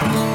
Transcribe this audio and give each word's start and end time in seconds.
You 0.00 0.27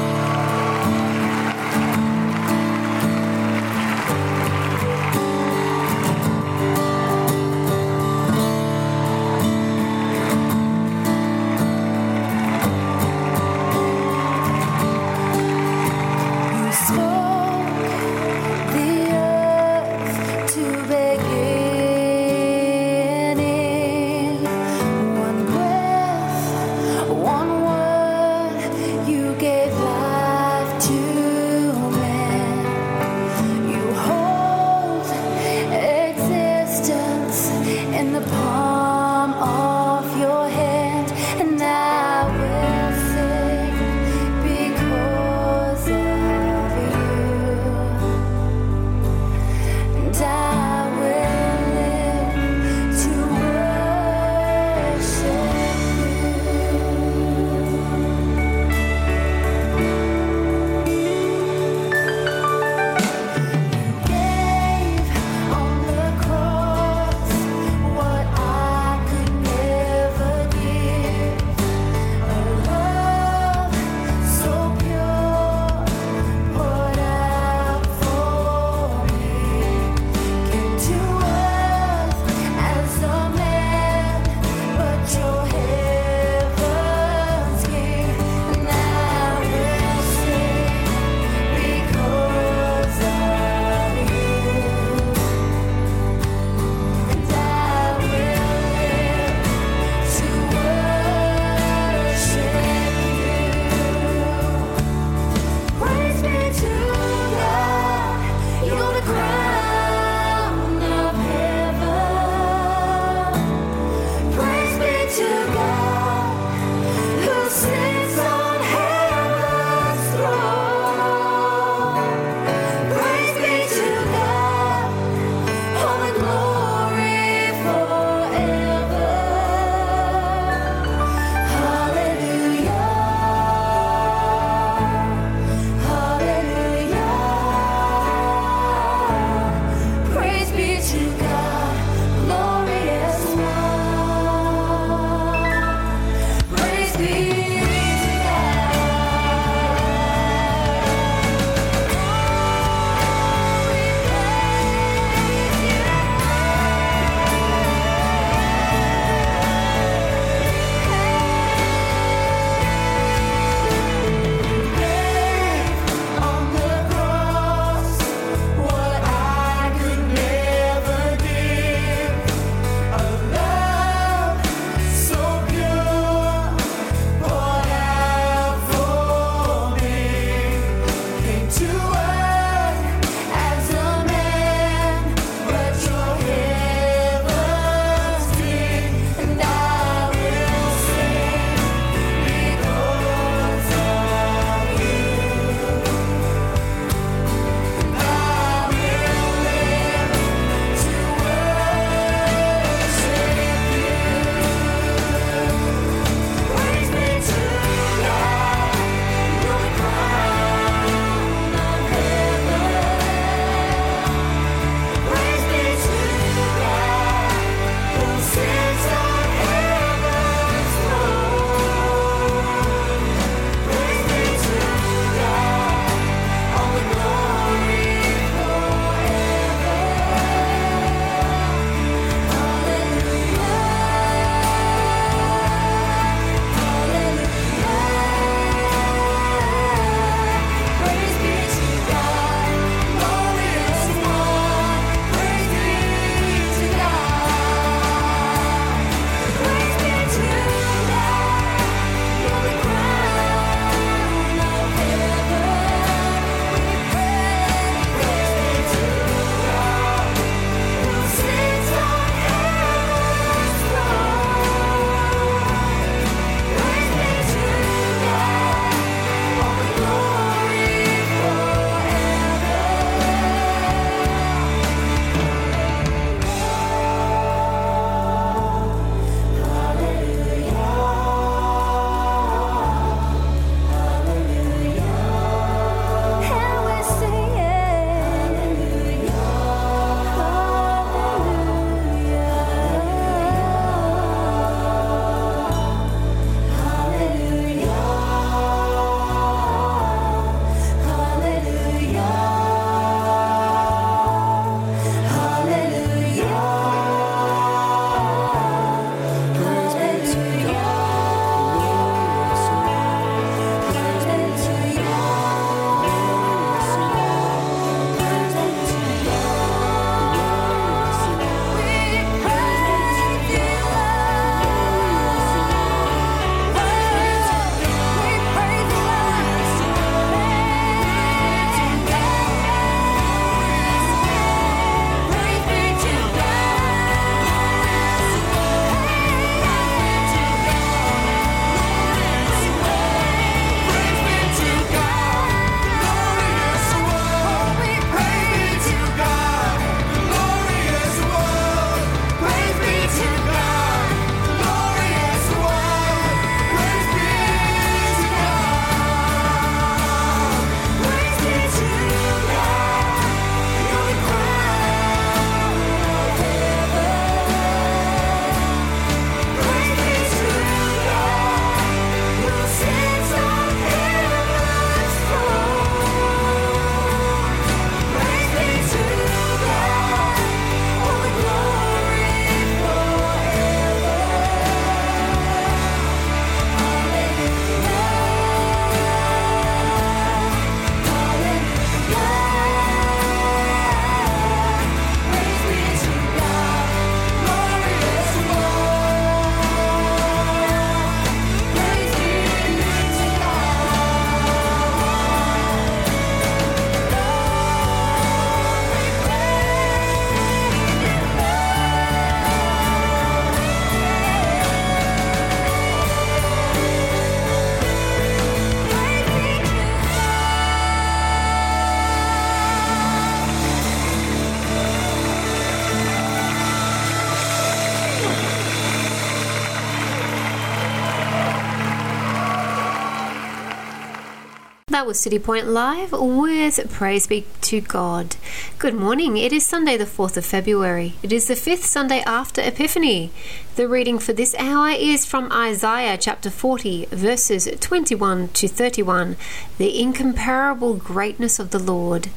That 434.74 434.86
was 434.86 434.98
Citipointe 434.98 435.46
Live 435.46 435.92
with 435.92 436.72
Praise 436.72 437.06
Be 437.06 437.24
to 437.42 437.60
God. 437.60 438.16
Good 438.58 438.74
morning. 438.74 439.16
It 439.16 439.32
is 439.32 439.46
Sunday, 439.46 439.76
the 439.76 439.84
4th 439.84 440.16
of 440.16 440.26
February. 440.26 440.94
It 441.00 441.12
is 441.12 441.28
the 441.28 441.36
fifth 441.36 441.64
Sunday 441.64 442.00
after 442.00 442.42
Epiphany. 442.42 443.12
The 443.54 443.68
reading 443.68 444.00
for 444.00 444.12
this 444.12 444.34
hour 444.34 444.70
is 444.70 445.06
from 445.06 445.30
Isaiah 445.30 445.96
chapter 445.96 446.28
40, 446.28 446.86
verses 446.86 447.48
21 447.60 448.30
to 448.30 448.48
31. 448.48 449.16
The 449.58 449.80
incomparable 449.80 450.74
greatness 450.74 451.38
of 451.38 451.50
the 451.50 451.60
Lord. 451.60 452.08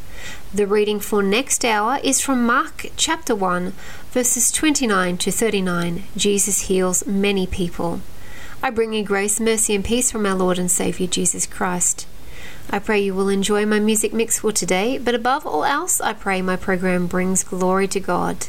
The 0.52 0.66
reading 0.66 1.00
for 1.00 1.22
next 1.22 1.64
hour 1.64 2.00
is 2.04 2.22
from 2.22 2.44
Mark 2.44 2.88
chapter 2.96 3.36
1, 3.36 3.74
verses 4.10 4.52
29 4.52 5.20
to 5.20 5.32
39. 5.32 6.06
Jesus 6.16 6.62
heals 6.62 7.06
many 7.06 7.46
people. 7.46 8.02
I 8.64 8.72
bring 8.72 8.94
you 8.94 9.04
grace, 9.04 9.40
mercy, 9.40 9.76
and 9.76 9.86
peace 9.86 10.12
from 10.12 10.26
our 10.26 10.34
Lord 10.34 10.58
and 10.58 10.72
Saviour 10.72 11.08
Jesus 11.08 11.46
Christ. 11.46 12.08
I 12.70 12.80
pray 12.80 13.00
you 13.00 13.14
will 13.14 13.30
enjoy 13.30 13.66
my 13.66 13.80
music 13.80 14.14
mix 14.14 14.40
for 14.40 14.52
today, 14.52 14.98
but 14.98 15.16
above 15.16 15.46
all 15.46 15.64
else, 15.64 16.02
I 16.02 16.14
pray 16.14 16.42
my 16.42 16.58
program 16.58 17.08
brings 17.08 17.44
glory 17.44 17.88
to 17.88 18.00
God. 18.00 18.48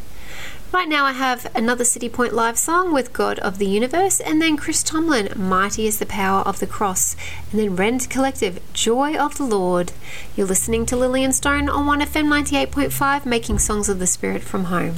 Right 0.72 0.88
now, 0.88 1.06
I 1.06 1.12
have 1.12 1.50
another 1.54 1.84
Citipointe 1.84 2.32
Live 2.32 2.58
song 2.58 2.92
with 2.92 3.12
God 3.12 3.38
of 3.38 3.58
the 3.58 3.66
Universe, 3.66 4.20
and 4.20 4.42
then 4.42 4.56
Chris 4.56 4.82
Tomlin, 4.82 5.32
Mighty 5.34 5.86
is 5.86 5.98
the 5.98 6.04
Power 6.04 6.42
of 6.42 6.58
the 6.58 6.66
Cross, 6.66 7.16
and 7.50 7.60
then 7.60 7.76
Rend 7.76 8.10
Collective, 8.10 8.60
Joy 8.74 9.16
of 9.16 9.38
the 9.38 9.44
Lord. 9.44 9.92
You're 10.36 10.46
listening 10.46 10.84
to 10.86 10.96
Lillian 10.96 11.32
Stone 11.32 11.68
on 11.68 11.86
1FM 11.86 12.26
98.5, 12.26 13.24
making 13.24 13.60
songs 13.60 13.88
of 13.88 13.98
the 13.98 14.06
Spirit 14.06 14.42
from 14.42 14.64
home. 14.64 14.96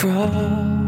Cross, 0.00 0.79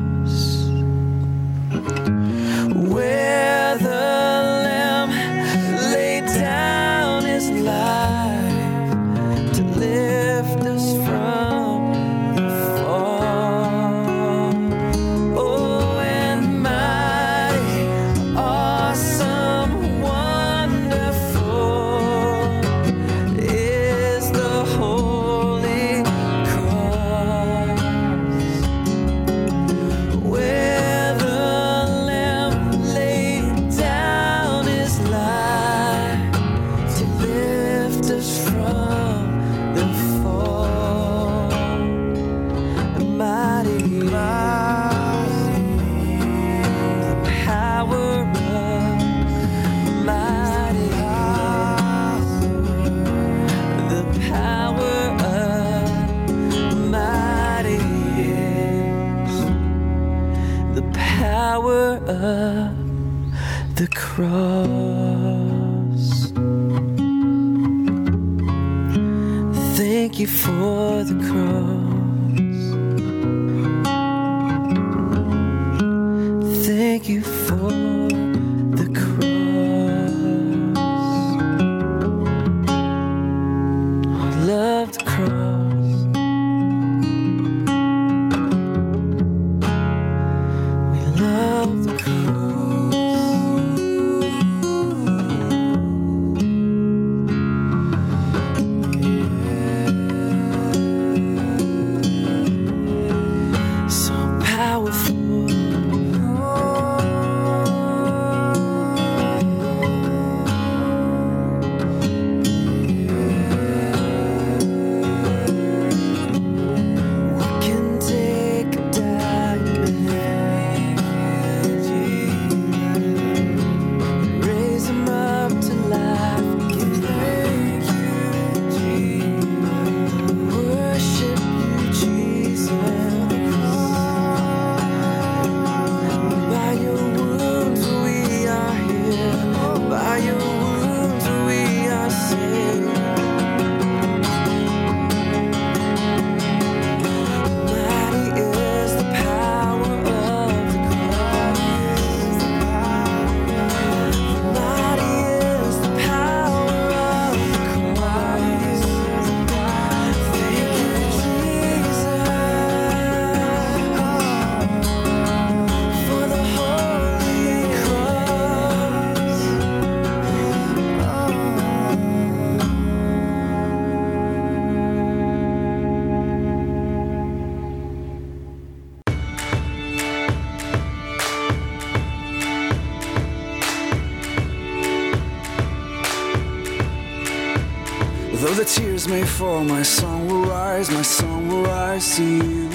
may 189.12 189.26
fall, 189.26 189.62
my 189.62 189.82
song 189.82 190.26
will 190.26 190.44
rise, 190.46 190.90
my 190.90 191.02
song 191.02 191.46
will 191.48 191.64
rise 191.64 192.16
to 192.16 192.24
you. 192.24 192.70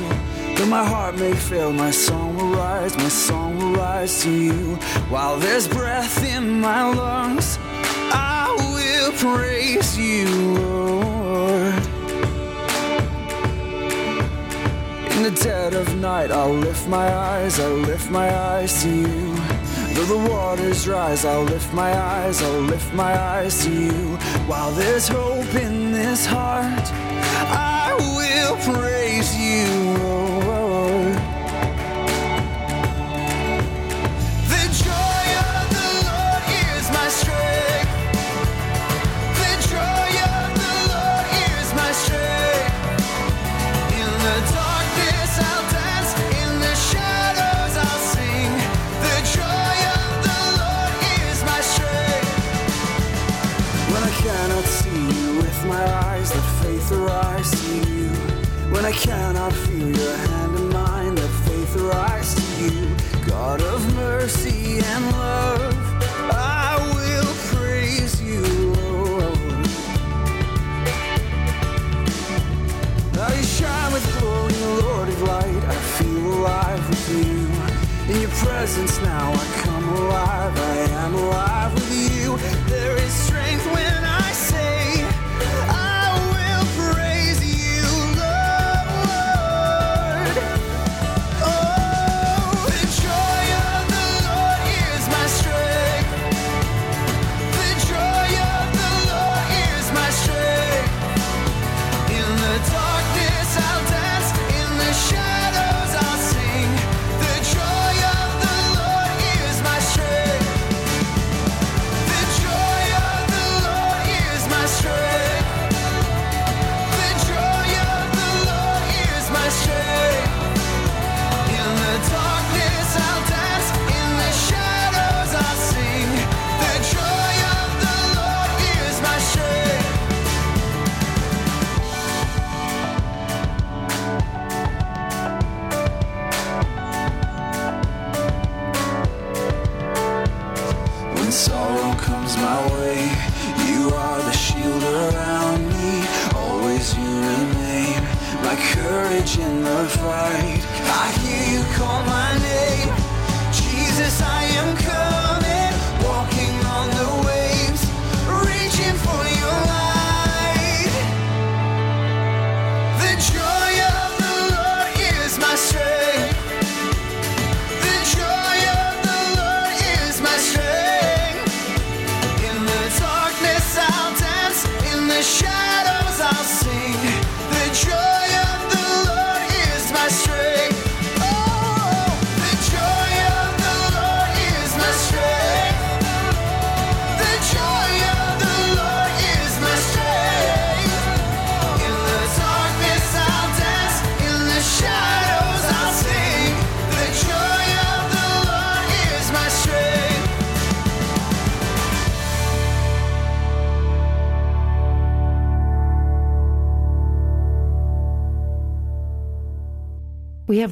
Though 0.56 0.67
my 0.67 0.86
heart 0.86 1.15
may 1.17 1.34
fail, 1.34 1.73
my 1.73 1.89
song 1.89 2.36
will 2.38 2.52
rise, 2.52 2.95
my 2.95 3.10
song 3.10 3.58
will 3.58 3.73
rise 3.73 4.21
to 4.21 4.30
you. 4.30 4.76
While 5.13 5.38
there's 5.38 5.67
breath 5.67 6.17
in 6.36 6.62
my 6.62 6.82
lungs, 6.93 7.58
I 8.12 8.56
will 8.76 9.12
praise 9.13 9.97
you, 9.97 10.28
Lord. 10.60 11.76
In 15.15 15.23
the 15.28 15.36
dead 15.43 15.73
of 15.73 15.88
night, 15.95 16.30
I'll 16.30 16.60
lift 16.67 16.88
my 16.88 17.08
eyes, 17.32 17.60
I'll 17.60 17.84
lift 17.91 18.12
my 18.12 18.30
eyes 18.52 18.84
to 18.84 18.89
you. 18.89 19.36
Though 19.93 20.10
the 20.15 20.23
waters 20.32 20.88
rise, 20.88 21.26
I'll 21.26 21.50
lift 21.56 21.73
my 21.73 21.91
eyes, 22.15 22.43
I'll 22.43 22.67
lift 22.73 22.93
my 22.93 23.13
eyes 23.34 23.65
to 23.65 23.71
you. 23.71 24.17
While 24.45 24.71
there's 24.73 25.08
hope 25.08 25.37
his 26.17 26.25
heart. 26.25 26.97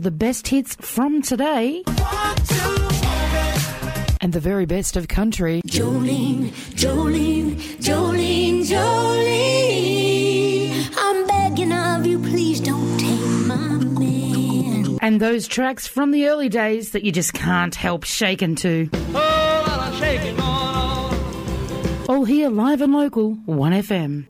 the 0.05 0.11
best 0.11 0.47
hits 0.47 0.75
from 0.75 1.19
today. 1.23 1.81
One, 1.87 2.35
two, 2.45 2.87
and 4.21 4.31
the 4.31 4.39
very 4.39 4.67
best 4.67 4.95
of 4.95 5.07
country. 5.07 5.63
Jolene, 5.65 6.51
Jolene, 6.75 7.55
Jolene, 7.79 8.61
Jolene. 8.67 9.89
I'm 10.95 11.25
begging 11.25 11.71
of 11.71 12.05
you, 12.05 12.19
please 12.19 12.59
don't 12.61 12.99
take 12.99 13.19
my 13.47 13.57
man. 13.99 14.99
And 15.01 15.19
those 15.19 15.47
tracks 15.47 15.87
from 15.87 16.11
the 16.11 16.27
early 16.27 16.49
days 16.49 16.91
that 16.91 17.03
you 17.03 17.11
just 17.11 17.33
can't 17.33 17.73
help 17.73 18.03
shaking 18.03 18.53
to. 18.57 18.87
Oh, 18.93 19.97
shaking 19.99 20.39
All 22.07 22.25
here 22.25 22.49
live 22.51 22.81
and 22.81 22.93
local, 22.93 23.37
1FM. 23.47 24.27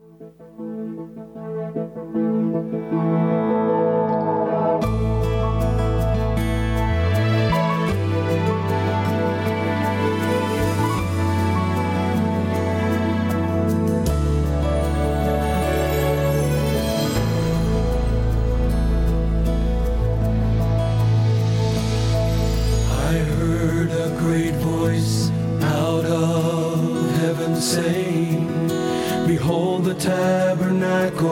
great 24.26 24.56
voice 24.56 25.30
out 25.62 26.04
of 26.06 27.12
heaven 27.20 27.56
saying, 27.56 28.48
Behold, 29.28 29.84
the 29.84 29.94
tabernacle 29.94 31.30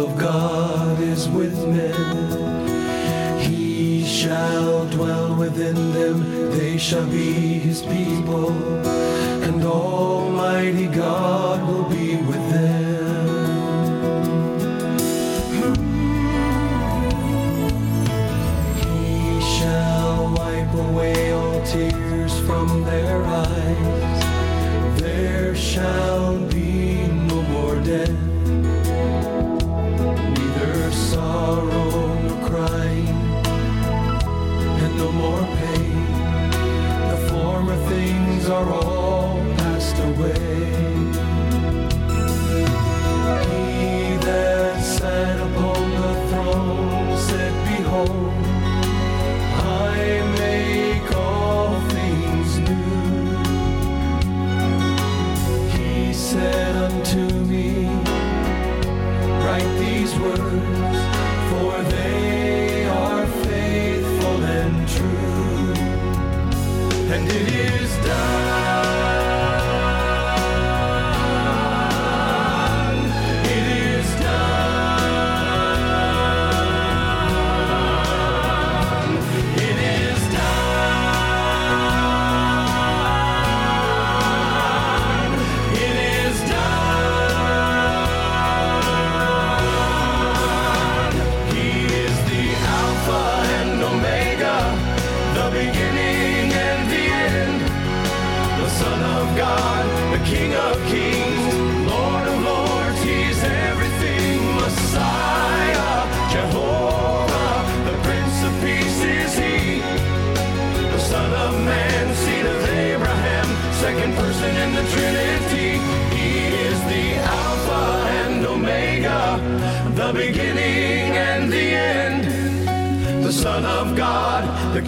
of 0.00 0.18
God 0.18 1.00
is 1.00 1.28
with 1.28 1.56
men. 1.68 3.38
He 3.38 4.04
shall 4.04 4.86
dwell 4.86 5.36
within 5.36 5.92
them, 5.92 6.50
they 6.50 6.78
shall 6.78 7.06
be 7.06 7.60
his 7.60 7.80
people, 7.82 8.50
and 9.46 9.62
Almighty 9.62 10.88
God. 10.88 11.29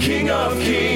King 0.02 0.30
of 0.30 0.58
Kings. 0.58 0.91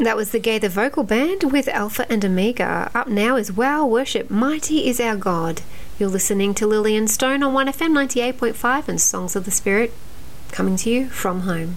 That 0.00 0.16
was 0.16 0.30
the 0.30 0.40
Gaither 0.40 0.70
Vocal 0.70 1.02
Band 1.02 1.52
with 1.52 1.68
Alpha 1.68 2.10
and 2.10 2.24
Omega. 2.24 2.90
Up 2.94 3.06
now 3.06 3.36
is 3.36 3.52
Wow 3.52 3.84
Worship, 3.84 4.30
Mighty 4.30 4.88
is 4.88 4.98
Our 4.98 5.14
God. 5.14 5.60
You're 5.98 6.08
listening 6.08 6.54
to 6.54 6.66
Lillian 6.66 7.06
Stone 7.06 7.42
on 7.42 7.52
1FM 7.52 8.08
98.5 8.08 8.88
and 8.88 8.98
Songs 8.98 9.36
of 9.36 9.44
the 9.44 9.50
Spirit, 9.50 9.92
coming 10.52 10.76
to 10.76 10.88
you 10.88 11.10
from 11.10 11.40
home. 11.40 11.76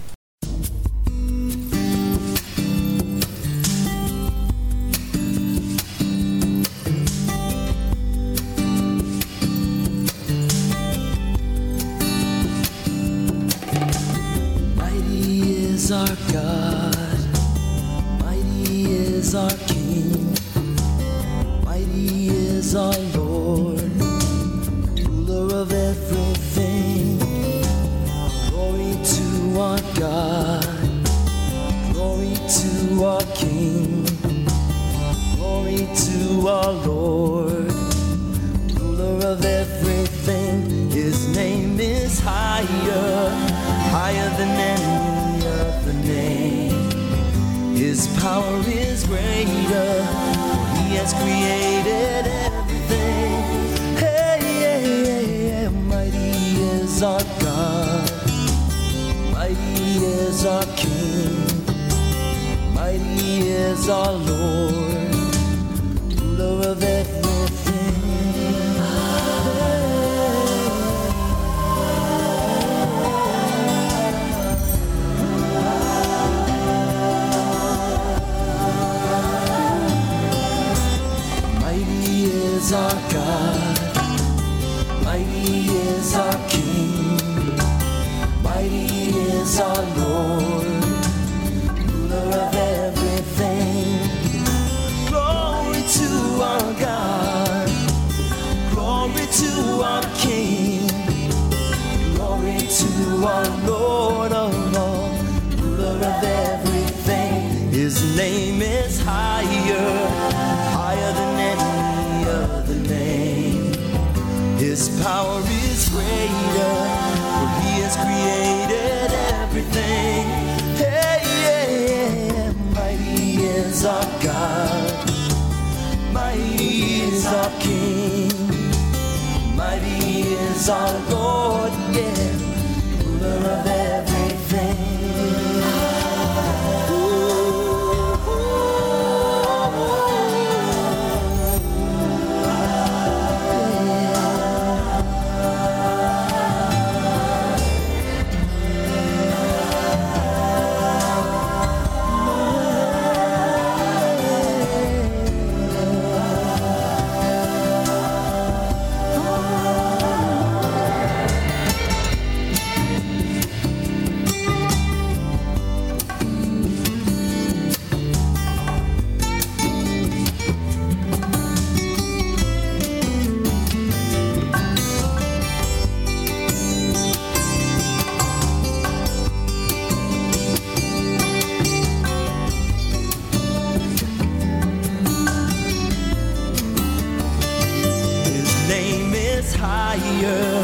Higher, 189.94 190.62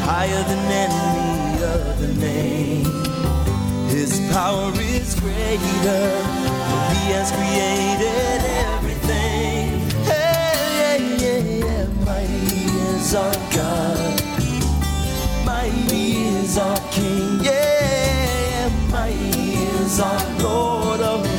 higher 0.00 0.42
than 0.44 0.58
any 0.84 1.64
other 1.64 2.08
name. 2.14 2.84
His 3.88 4.20
power 4.32 4.72
is 4.76 5.14
greater, 5.20 6.04
for 6.68 6.84
he 6.96 7.12
has 7.12 7.30
created 7.32 8.40
everything. 8.72 9.80
Hey, 10.08 10.96
yeah, 11.20 11.38
yeah, 11.66 11.86
mighty 12.06 12.64
is 12.96 13.14
our 13.14 13.34
God, 13.52 14.22
mighty 15.44 16.12
is 16.40 16.56
our 16.56 16.78
King, 16.90 17.40
yeah, 17.44 18.70
mighty 18.90 19.52
is 19.52 20.00
our 20.00 20.42
Lord 20.42 21.00
of 21.00 21.31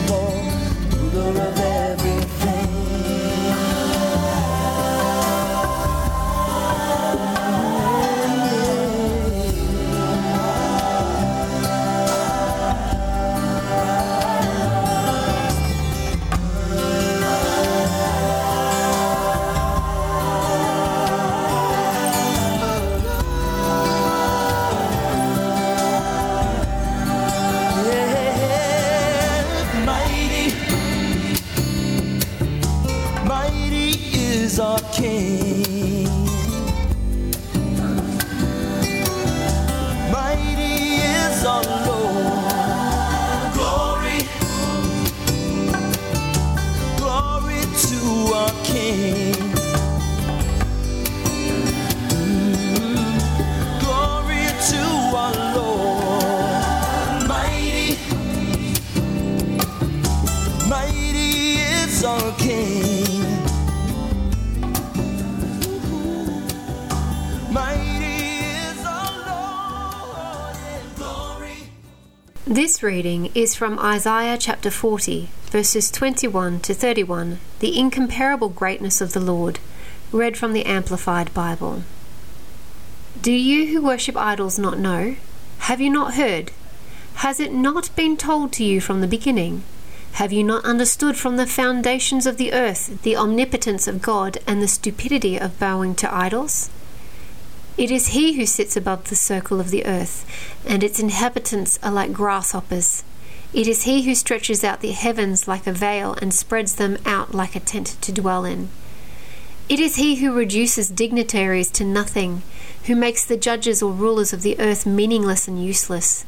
This 72.53 72.83
reading 72.83 73.31
is 73.33 73.55
from 73.55 73.79
Isaiah 73.79 74.37
chapter 74.37 74.69
40, 74.69 75.27
verses 75.45 75.89
21 75.89 76.59
to 76.59 76.75
31, 76.75 77.39
The 77.57 77.75
Incomparable 77.75 78.49
Greatness 78.49 79.01
of 79.01 79.13
the 79.13 79.19
Lord, 79.19 79.57
read 80.11 80.37
from 80.37 80.53
the 80.53 80.63
Amplified 80.63 81.33
Bible. 81.33 81.81
Do 83.19 83.31
you 83.31 83.73
who 83.73 83.83
worship 83.83 84.15
idols 84.15 84.59
not 84.59 84.77
know? 84.77 85.15
Have 85.61 85.81
you 85.81 85.89
not 85.89 86.13
heard? 86.13 86.51
Has 87.15 87.39
it 87.39 87.53
not 87.53 87.89
been 87.95 88.17
told 88.17 88.53
to 88.53 88.63
you 88.63 88.79
from 88.79 89.01
the 89.01 89.07
beginning? 89.07 89.63
Have 90.21 90.31
you 90.31 90.43
not 90.43 90.63
understood 90.63 91.17
from 91.17 91.37
the 91.37 91.47
foundations 91.47 92.27
of 92.27 92.37
the 92.37 92.53
earth 92.53 93.01
the 93.01 93.17
omnipotence 93.17 93.87
of 93.87 94.03
God 94.03 94.37
and 94.45 94.61
the 94.61 94.67
stupidity 94.67 95.39
of 95.39 95.57
bowing 95.57 95.95
to 95.95 96.15
idols? 96.15 96.69
It 97.75 97.89
is 97.89 98.09
he 98.09 98.33
who 98.33 98.45
sits 98.45 98.77
above 98.77 99.09
the 99.09 99.15
circle 99.15 99.59
of 99.59 99.71
the 99.71 99.86
earth, 99.86 100.25
and 100.65 100.83
its 100.83 100.99
inhabitants 100.99 101.79
are 101.81 101.91
like 101.91 102.13
grasshoppers. 102.13 103.03
It 103.51 103.67
is 103.67 103.83
he 103.83 104.03
who 104.03 104.13
stretches 104.13 104.63
out 104.63 104.81
the 104.81 104.91
heavens 104.91 105.47
like 105.47 105.65
a 105.65 105.73
veil 105.73 106.15
and 106.21 106.33
spreads 106.33 106.75
them 106.75 106.99
out 107.03 107.33
like 107.33 107.55
a 107.55 107.59
tent 107.59 107.97
to 108.01 108.12
dwell 108.12 108.45
in. 108.45 108.69
It 109.69 109.79
is 109.79 109.95
he 109.95 110.15
who 110.15 110.31
reduces 110.33 110.89
dignitaries 110.89 111.71
to 111.71 111.83
nothing, 111.83 112.43
who 112.86 112.95
makes 112.95 113.25
the 113.25 113.38
judges 113.38 113.81
or 113.81 113.91
rulers 113.91 114.33
of 114.33 114.43
the 114.43 114.59
earth 114.59 114.86
meaningless 114.86 115.47
and 115.47 115.63
useless. 115.63 116.25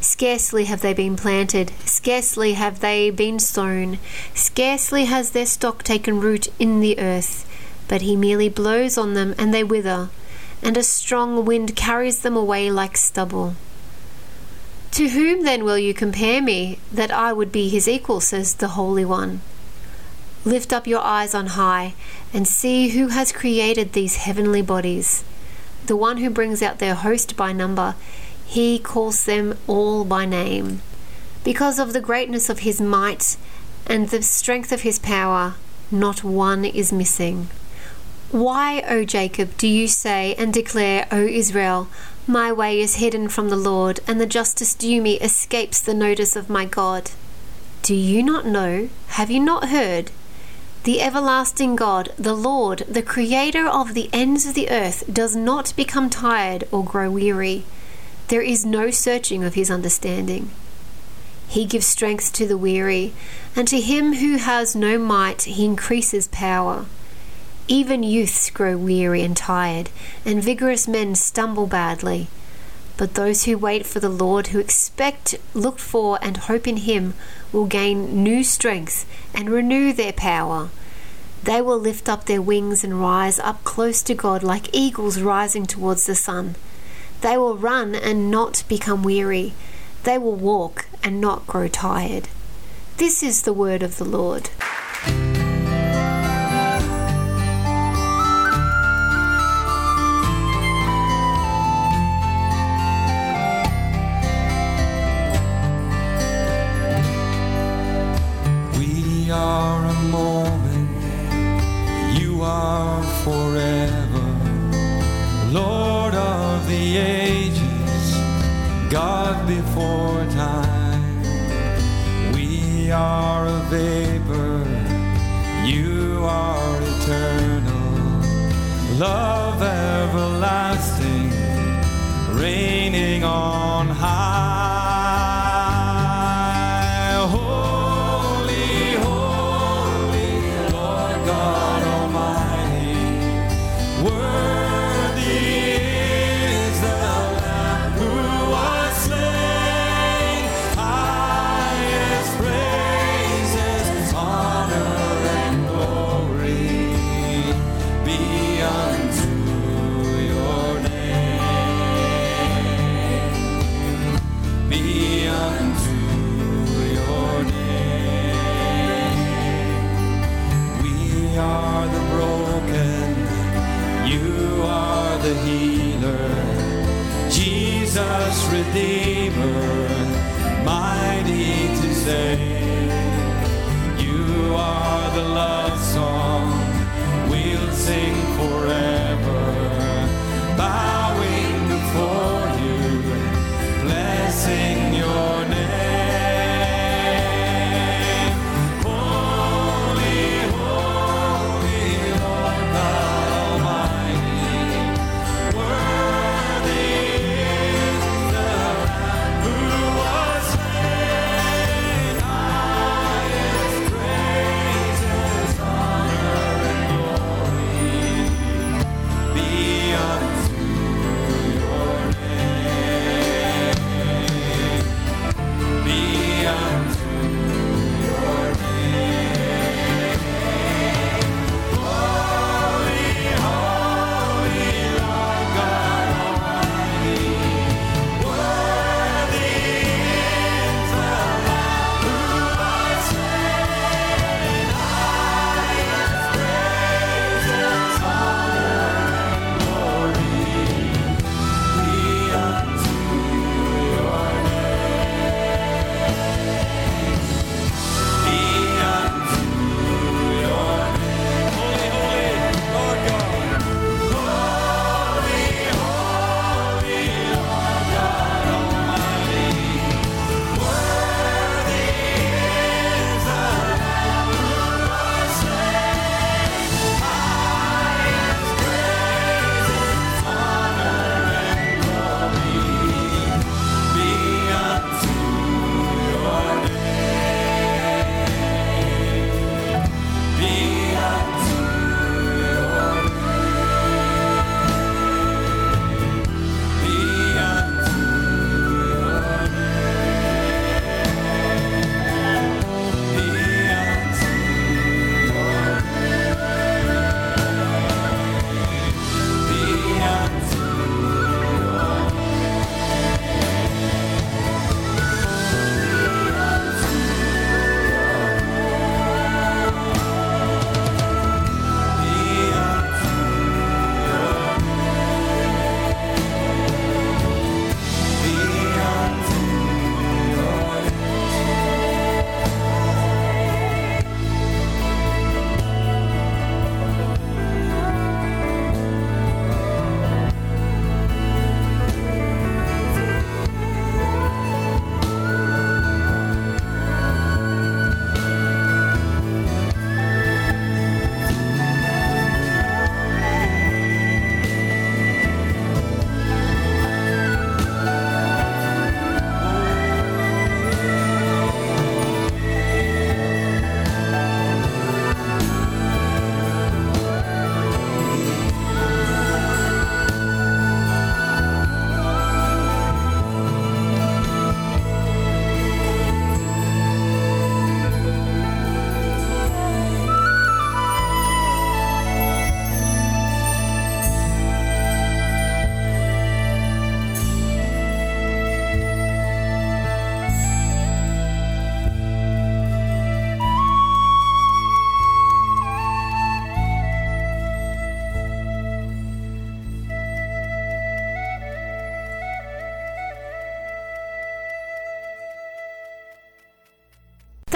Scarcely 0.00 0.64
have 0.64 0.80
they 0.80 0.94
been 0.94 1.16
planted, 1.16 1.72
scarcely 1.84 2.54
have 2.54 2.80
they 2.80 3.10
been 3.10 3.38
sown, 3.38 3.98
scarcely 4.34 5.04
has 5.06 5.30
their 5.30 5.46
stock 5.46 5.82
taken 5.82 6.20
root 6.20 6.48
in 6.58 6.80
the 6.80 6.98
earth, 6.98 7.44
but 7.86 8.00
he 8.00 8.16
merely 8.16 8.48
blows 8.48 8.96
on 8.96 9.14
them 9.14 9.34
and 9.36 9.52
they 9.52 9.64
wither, 9.64 10.08
and 10.62 10.76
a 10.76 10.82
strong 10.82 11.44
wind 11.44 11.76
carries 11.76 12.20
them 12.20 12.36
away 12.36 12.70
like 12.70 12.96
stubble. 12.96 13.54
To 14.92 15.08
whom 15.10 15.44
then 15.44 15.64
will 15.64 15.78
you 15.78 15.94
compare 15.94 16.42
me, 16.42 16.78
that 16.92 17.10
I 17.10 17.32
would 17.32 17.52
be 17.52 17.68
his 17.68 17.86
equal, 17.86 18.20
says 18.20 18.54
the 18.54 18.68
Holy 18.68 19.04
One? 19.04 19.42
Lift 20.44 20.72
up 20.72 20.86
your 20.86 21.00
eyes 21.00 21.34
on 21.34 21.48
high, 21.48 21.94
and 22.32 22.48
see 22.48 22.88
who 22.88 23.08
has 23.08 23.32
created 23.32 23.92
these 23.92 24.16
heavenly 24.16 24.62
bodies. 24.62 25.24
The 25.86 25.96
one 25.96 26.16
who 26.18 26.30
brings 26.30 26.62
out 26.62 26.78
their 26.78 26.94
host 26.94 27.36
by 27.36 27.52
number, 27.52 27.94
he 28.44 28.78
calls 28.78 29.24
them 29.24 29.56
all 29.66 30.04
by 30.04 30.24
name. 30.24 30.82
Because 31.44 31.78
of 31.78 31.92
the 31.92 32.00
greatness 32.00 32.48
of 32.48 32.60
his 32.60 32.80
might 32.80 33.36
and 33.86 34.08
the 34.08 34.22
strength 34.22 34.72
of 34.72 34.82
his 34.82 34.98
power, 34.98 35.54
not 35.90 36.24
one 36.24 36.64
is 36.64 36.92
missing. 36.92 37.48
Why, 38.30 38.84
O 38.86 39.04
Jacob, 39.04 39.56
do 39.56 39.66
you 39.66 39.88
say 39.88 40.34
and 40.34 40.52
declare, 40.52 41.08
O 41.10 41.24
Israel, 41.24 41.88
my 42.26 42.52
way 42.52 42.78
is 42.78 42.96
hidden 42.96 43.30
from 43.30 43.48
the 43.48 43.56
Lord, 43.56 44.00
and 44.06 44.20
the 44.20 44.26
justice 44.26 44.74
due 44.74 45.00
me 45.00 45.18
escapes 45.20 45.80
the 45.80 45.94
notice 45.94 46.36
of 46.36 46.50
my 46.50 46.66
God? 46.66 47.10
Do 47.80 47.94
you 47.94 48.22
not 48.22 48.44
know? 48.44 48.90
Have 49.08 49.30
you 49.30 49.40
not 49.40 49.70
heard? 49.70 50.10
The 50.84 51.00
everlasting 51.00 51.74
God, 51.74 52.10
the 52.18 52.34
Lord, 52.34 52.80
the 52.86 53.02
Creator 53.02 53.66
of 53.66 53.94
the 53.94 54.10
ends 54.12 54.44
of 54.44 54.52
the 54.52 54.68
earth, 54.68 55.04
does 55.10 55.34
not 55.34 55.74
become 55.74 56.10
tired 56.10 56.64
or 56.70 56.84
grow 56.84 57.10
weary. 57.10 57.64
There 58.28 58.42
is 58.42 58.62
no 58.62 58.90
searching 58.90 59.42
of 59.42 59.54
his 59.54 59.70
understanding. 59.70 60.50
He 61.48 61.64
gives 61.64 61.86
strength 61.86 62.34
to 62.34 62.46
the 62.46 62.58
weary, 62.58 63.14
and 63.56 63.66
to 63.68 63.80
him 63.80 64.16
who 64.16 64.36
has 64.36 64.76
no 64.76 64.98
might, 64.98 65.44
he 65.44 65.64
increases 65.64 66.28
power. 66.28 66.84
Even 67.68 68.02
youths 68.02 68.48
grow 68.48 68.78
weary 68.78 69.22
and 69.22 69.36
tired, 69.36 69.90
and 70.24 70.42
vigorous 70.42 70.88
men 70.88 71.14
stumble 71.14 71.66
badly. 71.66 72.28
But 72.96 73.14
those 73.14 73.44
who 73.44 73.58
wait 73.58 73.86
for 73.86 74.00
the 74.00 74.08
Lord, 74.08 74.48
who 74.48 74.58
expect, 74.58 75.36
look 75.52 75.78
for, 75.78 76.18
and 76.22 76.36
hope 76.36 76.66
in 76.66 76.78
him, 76.78 77.12
will 77.52 77.66
gain 77.66 78.24
new 78.24 78.42
strength 78.42 79.06
and 79.34 79.50
renew 79.50 79.92
their 79.92 80.14
power. 80.14 80.70
They 81.42 81.60
will 81.60 81.78
lift 81.78 82.08
up 82.08 82.24
their 82.24 82.42
wings 82.42 82.82
and 82.82 83.00
rise 83.00 83.38
up 83.38 83.62
close 83.64 84.02
to 84.02 84.14
God 84.14 84.42
like 84.42 84.74
eagles 84.74 85.20
rising 85.20 85.66
towards 85.66 86.06
the 86.06 86.14
sun. 86.14 86.56
They 87.20 87.36
will 87.36 87.56
run 87.56 87.94
and 87.94 88.30
not 88.30 88.64
become 88.66 89.02
weary. 89.02 89.52
They 90.04 90.18
will 90.18 90.34
walk 90.36 90.86
and 91.04 91.20
not 91.20 91.46
grow 91.46 91.68
tired. 91.68 92.28
This 92.96 93.22
is 93.22 93.42
the 93.42 93.52
word 93.52 93.82
of 93.82 93.98
the 93.98 94.04
Lord. 94.04 94.50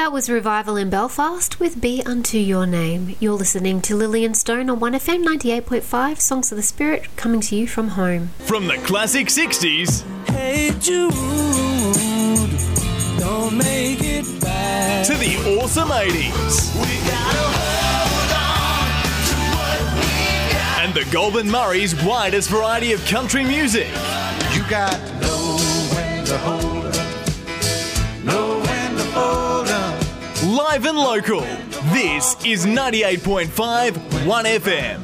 That 0.02 0.10
was 0.12 0.28
Revival 0.28 0.76
in 0.76 0.90
Belfast 0.90 1.60
with 1.60 1.80
Be 1.80 2.02
Unto 2.04 2.36
Your 2.36 2.66
Name. 2.66 3.14
You're 3.20 3.36
listening 3.36 3.80
to 3.82 3.94
Lillian 3.94 4.34
Stone 4.34 4.68
on 4.68 4.80
1FM 4.80 5.24
98.5, 5.24 6.20
Songs 6.20 6.50
of 6.50 6.56
the 6.56 6.62
Spirit, 6.62 7.06
coming 7.14 7.40
to 7.42 7.54
you 7.54 7.68
from 7.68 7.86
home. 7.90 8.30
From 8.40 8.66
the 8.66 8.78
classic 8.78 9.28
60s 9.28 10.02
Hey 10.26 10.72
Jude, 10.80 11.12
don't 13.20 13.56
make 13.56 14.02
it 14.02 14.24
bad. 14.40 15.06
to 15.06 15.14
the 15.14 15.60
awesome 15.60 15.90
80s. 15.90 16.74
And 20.82 20.92
the 20.92 21.08
Goldman 21.12 21.48
Murray's 21.48 21.94
widest 22.04 22.50
variety 22.50 22.92
of 22.92 23.06
country 23.06 23.44
music. 23.44 23.86
You 24.52 24.68
got 24.68 24.98
to 25.22 26.71
Live 30.52 30.84
and 30.84 30.98
local. 30.98 31.40
This 31.94 32.36
is 32.44 32.66
98.5 32.66 33.92
1FM. 34.26 35.01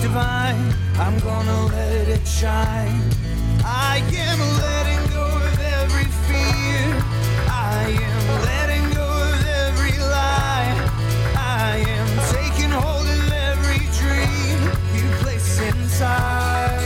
Divine, 0.00 0.74
I'm 0.96 1.18
gonna 1.20 1.66
let 1.66 2.08
it 2.08 2.26
shine. 2.26 3.02
I 3.64 4.02
am 4.28 4.38
letting 4.64 5.02
go 5.12 5.24
of 5.26 5.58
every 5.60 6.08
fear. 6.26 6.84
I 7.50 7.98
am 8.08 8.42
letting 8.44 8.84
go 8.94 9.06
of 9.06 9.46
every 9.64 9.98
lie. 9.98 10.74
I 11.36 11.82
am 11.96 12.08
taking 12.34 12.70
hold 12.70 13.06
of 13.06 13.32
every 13.32 13.82
dream 14.00 14.58
you 14.94 15.06
place 15.22 15.60
inside. 15.60 16.78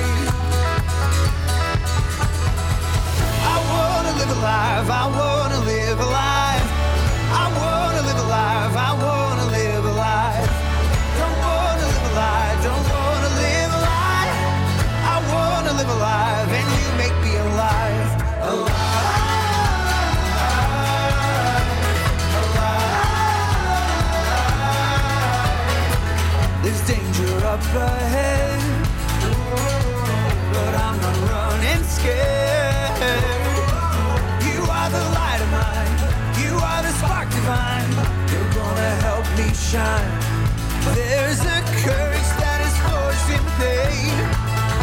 I 3.55 3.57
wanna 3.73 4.13
live 4.19 4.31
a 4.31 4.41
life, 4.41 4.91
I 4.91 5.07
wanna 5.19 5.61
live 5.65 6.01
a 6.01 6.07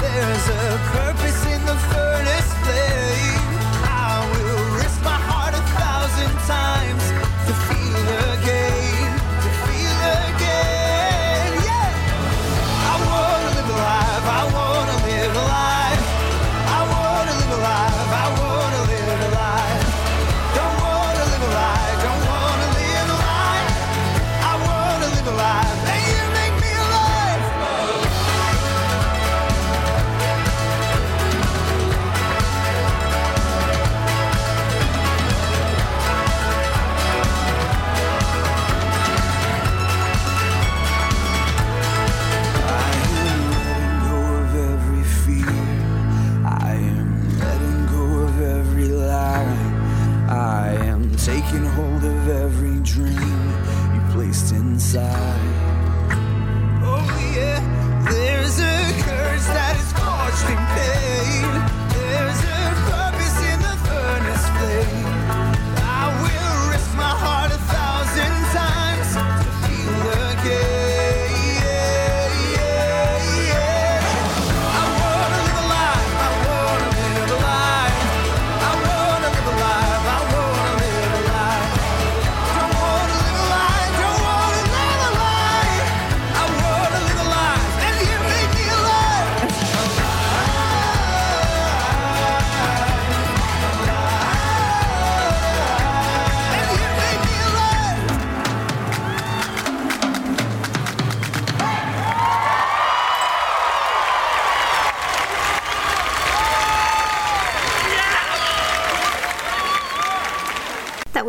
There's 0.01 0.47
a 0.49 0.77
purpose 0.91 1.45
in 1.45 1.65
the 1.65 1.75
furnace 1.75 2.53
flame. 2.63 3.08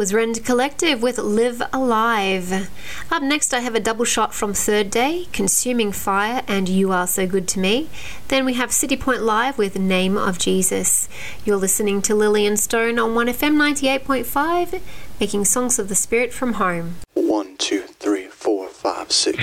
Was 0.00 0.14
Rend 0.14 0.42
Collective 0.46 1.02
with 1.02 1.18
Live 1.18 1.60
Alive. 1.74 2.70
Up 3.10 3.22
next, 3.22 3.52
I 3.52 3.60
have 3.60 3.74
a 3.74 3.80
double 3.80 4.06
shot 4.06 4.32
from 4.32 4.54
Third 4.54 4.88
Day, 4.88 5.26
Consuming 5.30 5.92
Fire, 5.92 6.42
and 6.48 6.70
You 6.70 6.90
Are 6.90 7.06
So 7.06 7.26
Good 7.26 7.46
to 7.48 7.60
Me. 7.60 7.90
Then 8.28 8.46
we 8.46 8.54
have 8.54 8.70
Citipointe 8.70 9.20
Live 9.20 9.58
with 9.58 9.78
Name 9.78 10.16
of 10.16 10.38
Jesus. 10.38 11.06
You're 11.44 11.58
listening 11.58 12.00
to 12.00 12.14
Lillian 12.14 12.56
Stone 12.56 12.98
on 12.98 13.10
1FM 13.10 13.56
98.5, 13.76 14.80
making 15.20 15.44
songs 15.44 15.78
of 15.78 15.90
the 15.90 15.94
Spirit 15.94 16.32
from 16.32 16.54
home. 16.54 16.94
One, 17.12 17.58
two, 17.58 17.82
three, 17.82 18.28
four, 18.28 18.68
five, 18.68 19.12
six. 19.12 19.36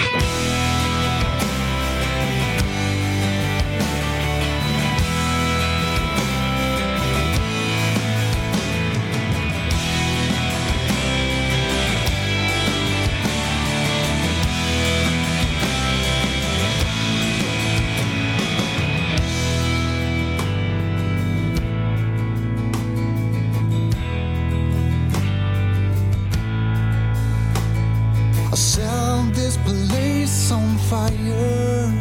fire. 31.07 31.93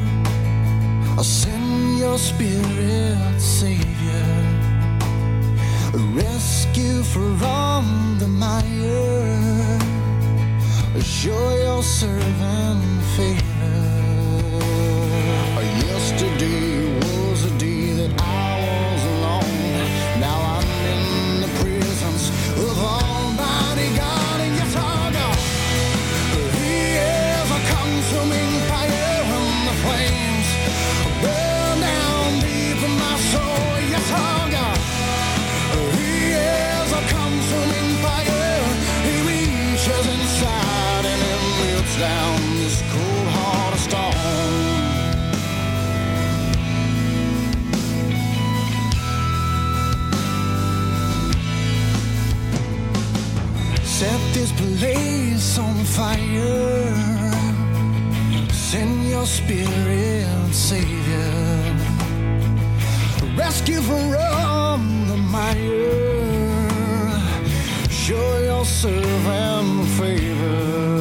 I'll 1.16 1.24
send 1.24 1.98
your 1.98 2.18
spirit, 2.18 3.40
Savior, 3.40 4.28
a 5.94 5.98
rescue 6.14 7.02
from 7.02 8.18
the 8.18 8.28
mire. 8.28 9.78
Show 11.00 11.56
your 11.64 11.82
servant 11.82 13.02
favor. 13.16 13.44
Yesterday. 15.86 16.55
face 54.86 55.58
on 55.58 55.76
fire. 55.84 56.94
Send 58.50 59.08
your 59.08 59.26
spirit, 59.26 60.52
Savior. 60.52 61.32
Rescue 63.36 63.82
from 63.88 64.04
the 65.10 65.18
mire. 65.34 66.02
Show 67.90 68.28
your 68.50 68.64
servant 68.64 69.88
favor. 69.98 70.95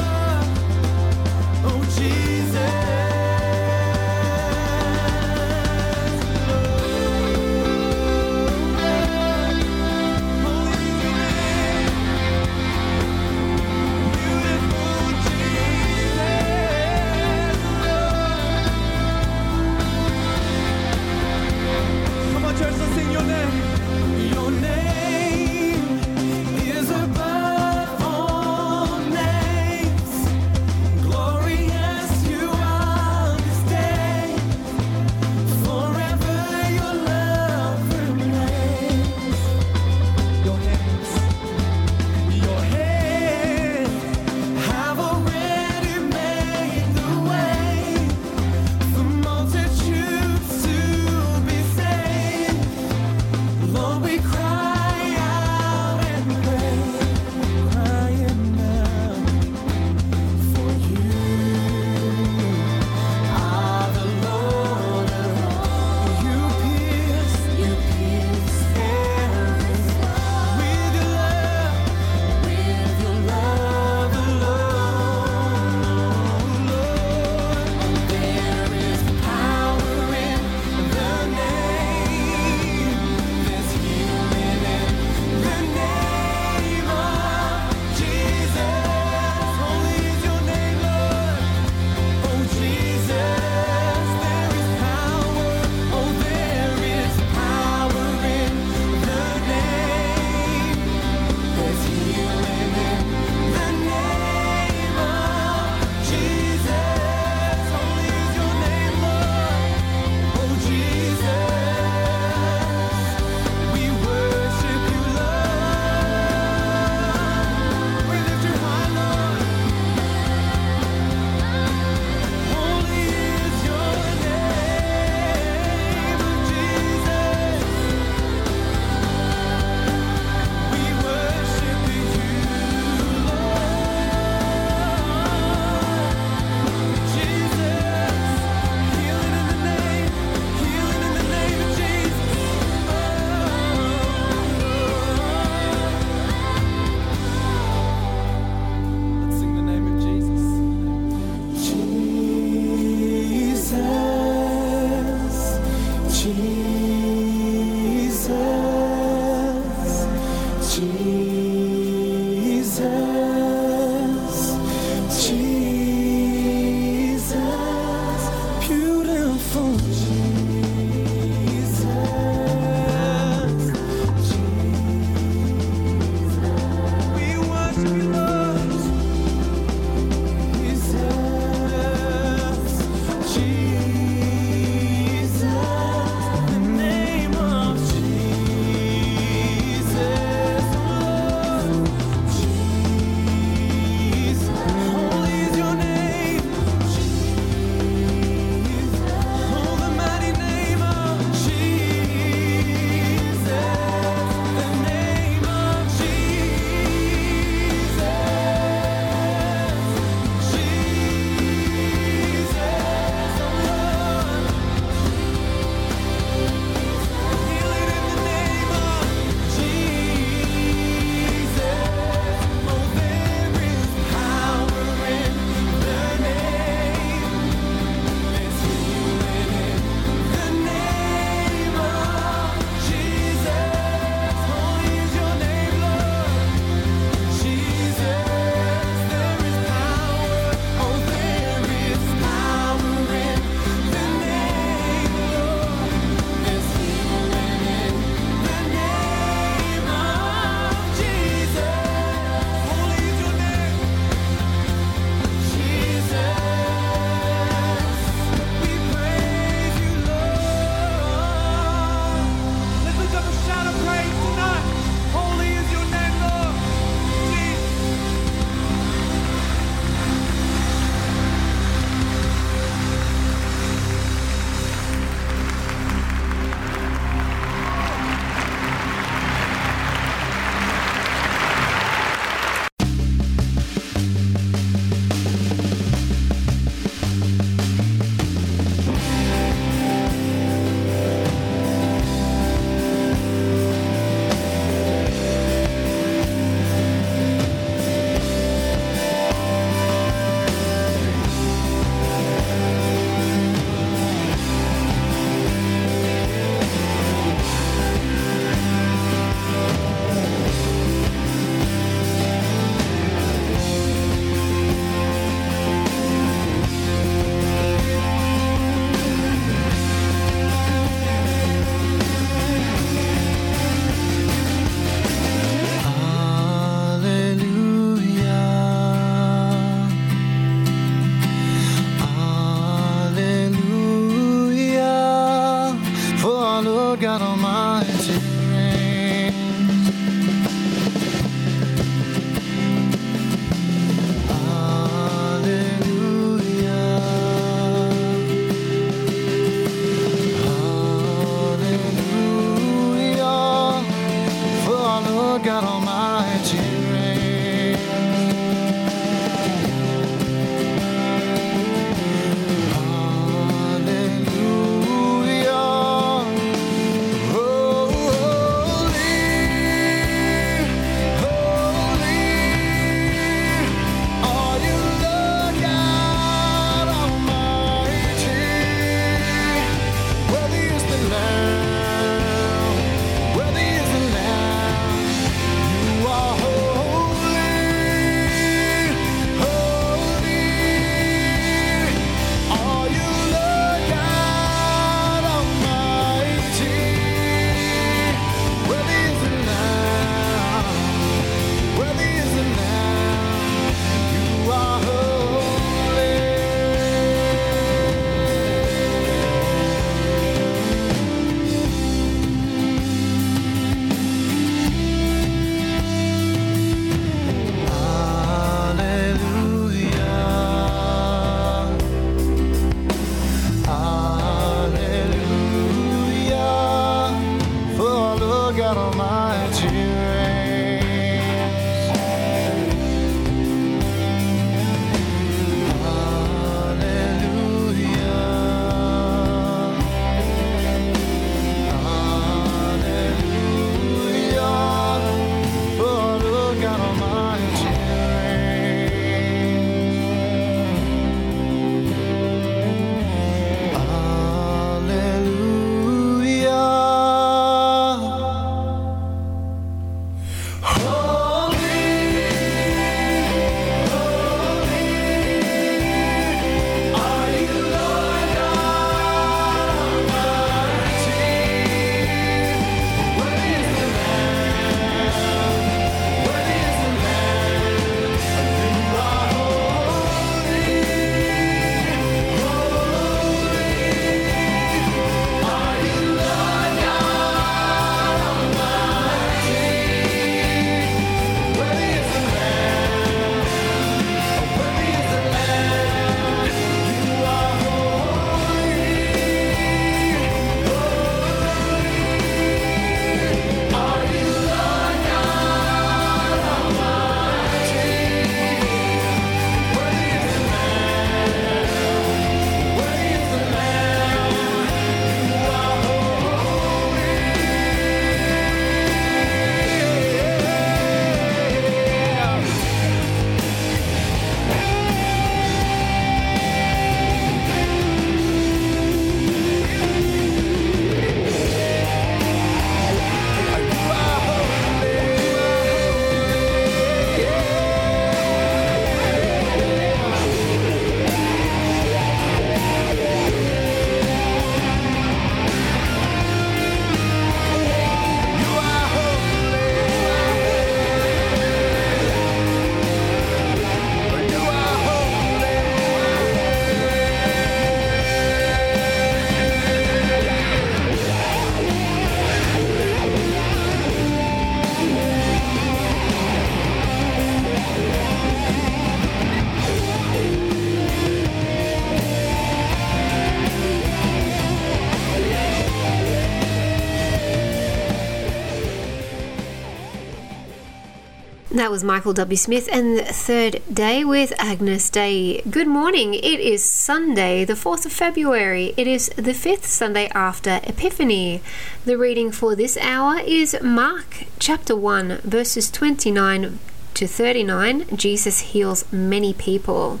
That 581.54 581.70
was 581.70 581.84
Michael 581.84 582.14
W. 582.14 582.34
Smith 582.34 582.66
and 582.72 582.96
the 582.96 583.04
Third 583.04 583.60
Day 583.70 584.06
with 584.06 584.32
Agnus 584.38 584.88
Dei. 584.88 585.42
Good 585.42 585.68
morning. 585.68 586.14
It 586.14 586.40
is 586.40 586.64
Sunday, 586.64 587.44
the 587.44 587.52
4th 587.52 587.84
of 587.84 587.92
February. 587.92 588.72
It 588.78 588.86
is 588.86 589.10
the 589.16 589.34
fifth 589.34 589.66
Sunday 589.66 590.08
after 590.14 590.60
Epiphany. 590.62 591.42
The 591.84 591.98
reading 591.98 592.32
for 592.32 592.56
this 592.56 592.78
hour 592.78 593.20
is 593.20 593.54
Mark 593.62 594.24
chapter 594.38 594.74
1, 594.74 595.18
verses 595.24 595.70
29 595.70 596.58
to 596.94 597.06
39. 597.06 597.98
Jesus 597.98 598.40
heals 598.40 598.90
many 598.90 599.34
people. 599.34 600.00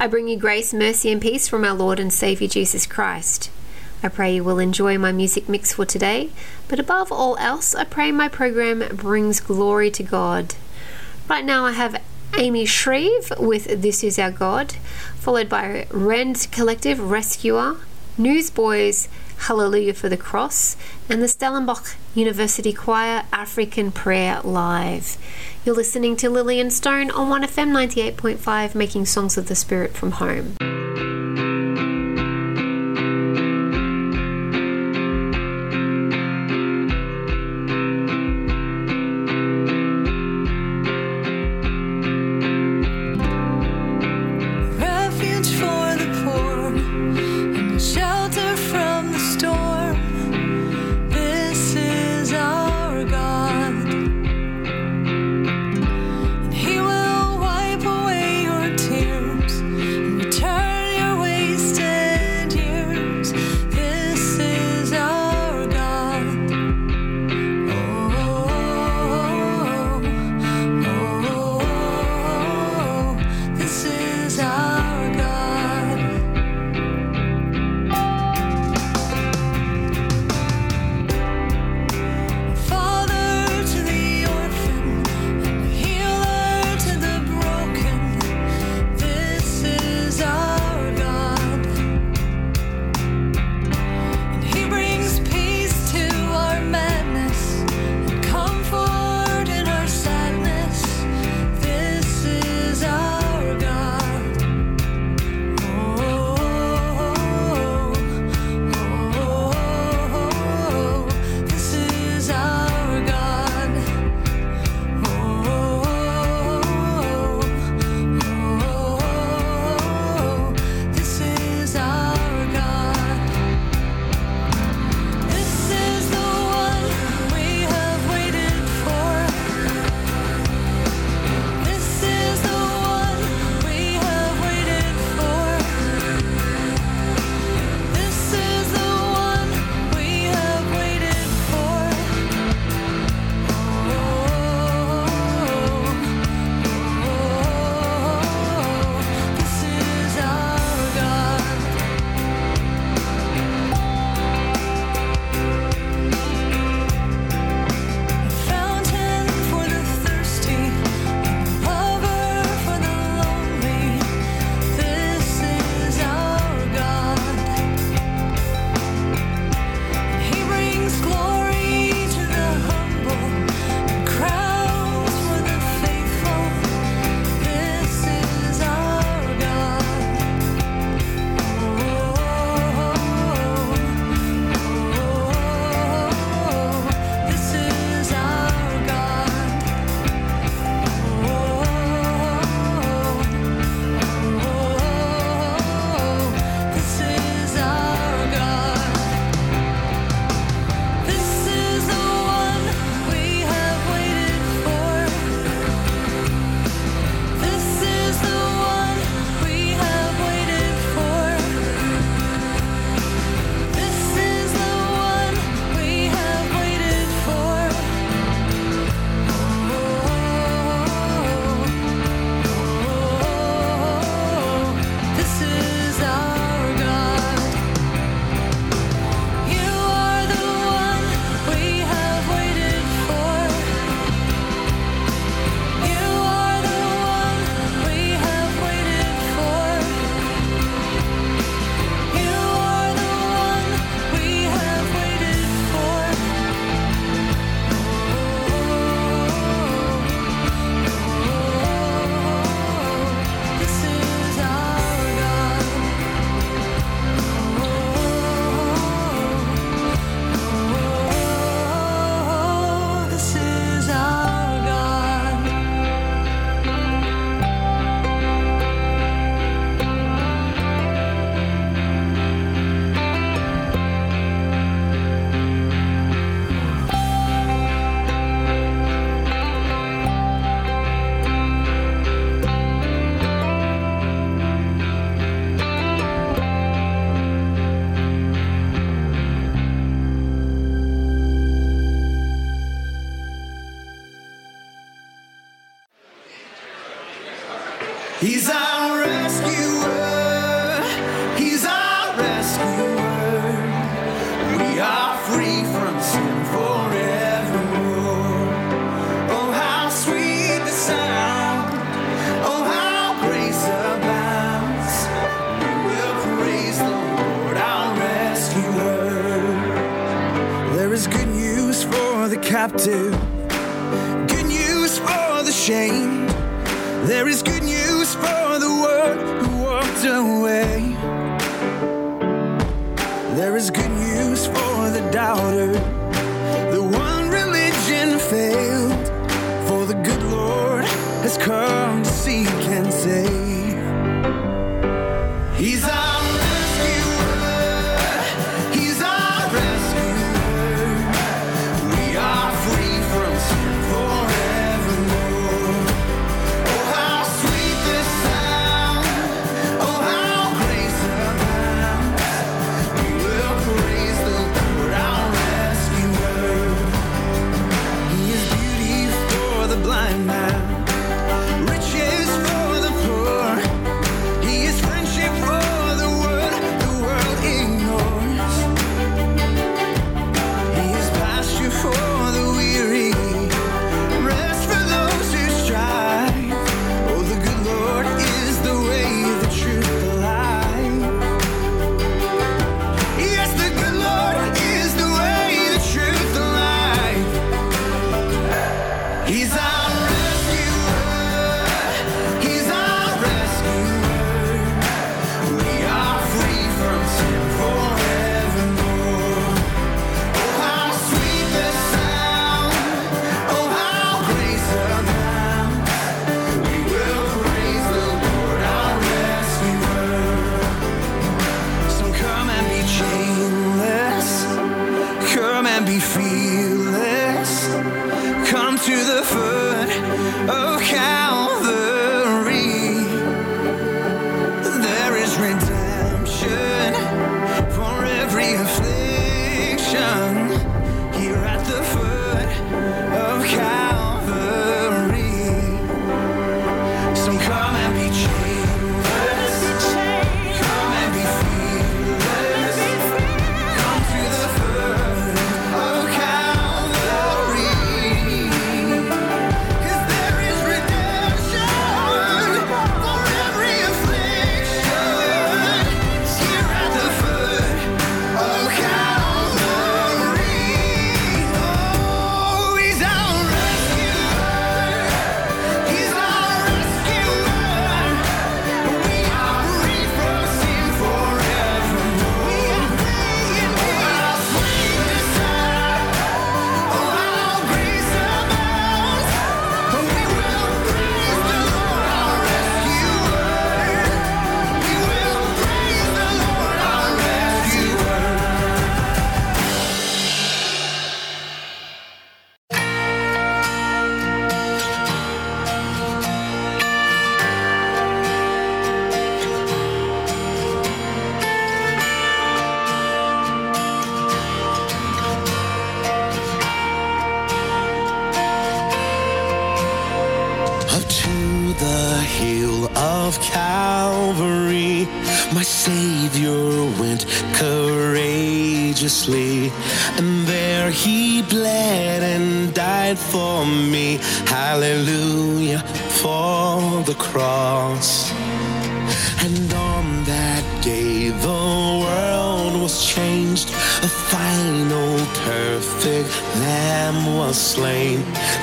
I 0.00 0.06
bring 0.06 0.26
you 0.26 0.38
grace, 0.38 0.72
mercy, 0.72 1.12
and 1.12 1.20
peace 1.20 1.46
from 1.48 1.66
our 1.66 1.74
Lord 1.74 2.00
and 2.00 2.10
Savior 2.10 2.48
Jesus 2.48 2.86
Christ. 2.86 3.50
I 4.02 4.08
pray 4.08 4.36
you 4.36 4.44
will 4.44 4.58
enjoy 4.58 4.96
my 4.96 5.12
music 5.12 5.50
mix 5.50 5.74
for 5.74 5.84
today, 5.84 6.30
but 6.66 6.80
above 6.80 7.12
all 7.12 7.36
else, 7.36 7.74
I 7.74 7.84
pray 7.84 8.10
my 8.10 8.28
program 8.28 8.96
brings 8.96 9.38
glory 9.40 9.90
to 9.90 10.02
God. 10.02 10.54
Right 11.28 11.44
now, 11.44 11.66
I 11.66 11.72
have 11.72 12.02
Amy 12.38 12.64
Shreve 12.64 13.32
with 13.38 13.82
This 13.82 14.02
Is 14.02 14.18
Our 14.18 14.30
God, 14.30 14.72
followed 15.18 15.50
by 15.50 15.86
Rend 15.90 16.48
Collective 16.50 16.98
Rescuer, 16.98 17.76
Newsboys 18.16 19.10
Hallelujah 19.40 19.92
for 19.92 20.08
the 20.08 20.16
Cross, 20.16 20.78
and 21.06 21.22
the 21.22 21.28
Stellenbosch 21.28 21.96
University 22.14 22.72
Choir 22.72 23.24
African 23.30 23.92
Prayer 23.92 24.40
Live. 24.42 25.18
You're 25.66 25.76
listening 25.76 26.16
to 26.16 26.30
Lillian 26.30 26.70
Stone 26.70 27.10
on 27.10 27.42
1FM 27.42 27.72
98.5, 28.16 28.74
making 28.74 29.04
songs 29.04 29.36
of 29.36 29.48
the 29.48 29.54
Spirit 29.54 29.92
from 29.92 30.12
home. 30.12 30.56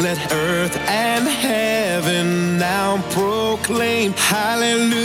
Let 0.05 0.31
earth 0.33 0.77
and 0.87 1.27
heaven 1.27 2.59
now 2.59 3.01
proclaim 3.09 4.13
hallelujah 4.13 5.04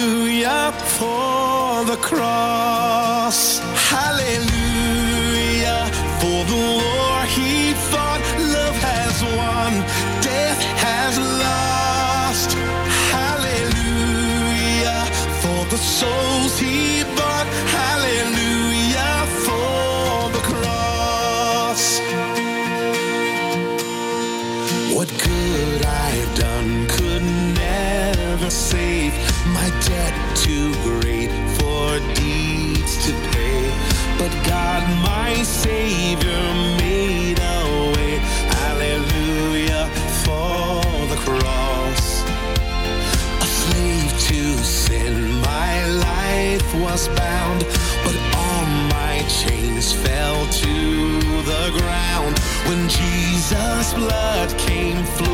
ground 51.70 52.38
when 52.66 52.88
Jesus' 52.88 53.94
blood 53.94 54.56
came 54.58 55.04
flowing. 55.04 55.29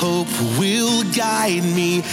hope 0.00 0.28
will 0.60 1.02
guide 1.12 1.64
me. 1.64 2.04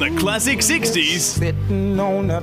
the 0.00 0.16
classic 0.18 0.60
60s 0.60 1.38
the 2.26 2.40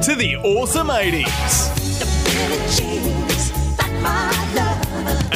to 0.00 0.14
the 0.14 0.36
awesome 0.36 0.86
80s. 0.86 1.26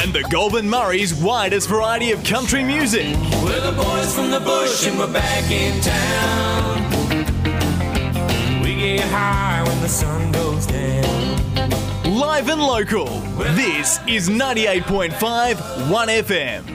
And 0.01 0.13
the 0.13 0.23
Goulburn 0.29 0.69
Murray's 0.69 1.13
widest 1.13 1.67
variety 1.67 2.13
of 2.13 2.23
country 2.23 2.63
music. 2.63 3.13
We're 3.43 3.59
the 3.59 3.73
boys 3.75 4.15
from 4.15 4.31
the 4.31 4.39
bush 4.39 4.87
and 4.87 4.97
we're 4.97 5.11
back 5.11 5.51
in 5.51 5.81
town. 5.81 6.81
We 8.63 8.75
get 8.75 9.01
high 9.09 9.63
when 9.67 9.81
the 9.81 9.89
sun 9.89 10.31
goes 10.31 10.65
down. 10.65 12.15
Live 12.17 12.47
and 12.47 12.61
local, 12.61 13.07
this 13.55 13.99
is 14.07 14.29
98.5 14.29 15.55
1FM. 15.89 16.70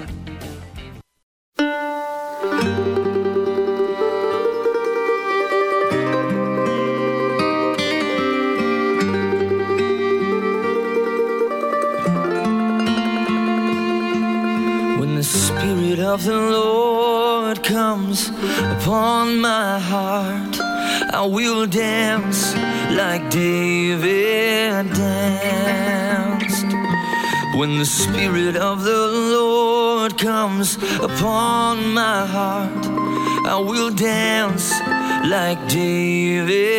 like 35.47 35.69
David. 35.69 36.76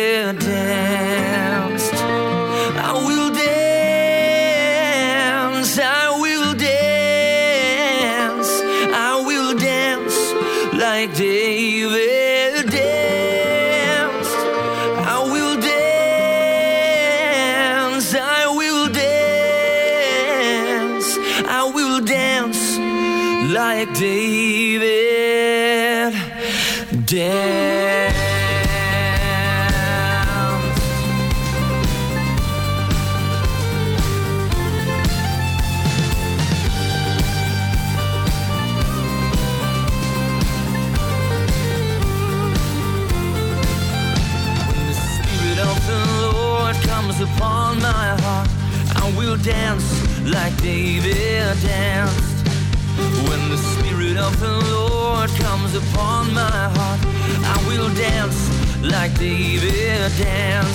David. 59.18 60.12
And 60.20 60.66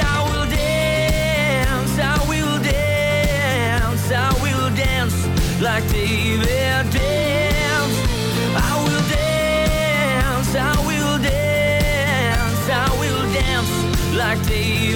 I 0.00 0.24
will 0.24 0.46
dance, 0.48 1.98
I 1.98 2.16
will 2.28 2.58
dance, 2.62 4.10
I 4.10 4.32
will 4.42 4.74
dance 4.74 5.26
like 5.60 5.86
David 5.90 6.90
danced. 6.92 8.00
I 8.56 8.72
will 8.84 9.04
dance, 9.10 10.54
I 10.54 10.74
will 10.86 11.18
dance, 11.22 12.70
I 12.70 12.88
will 12.98 13.32
dance 13.34 14.14
like 14.16 14.42
David. 14.46 14.95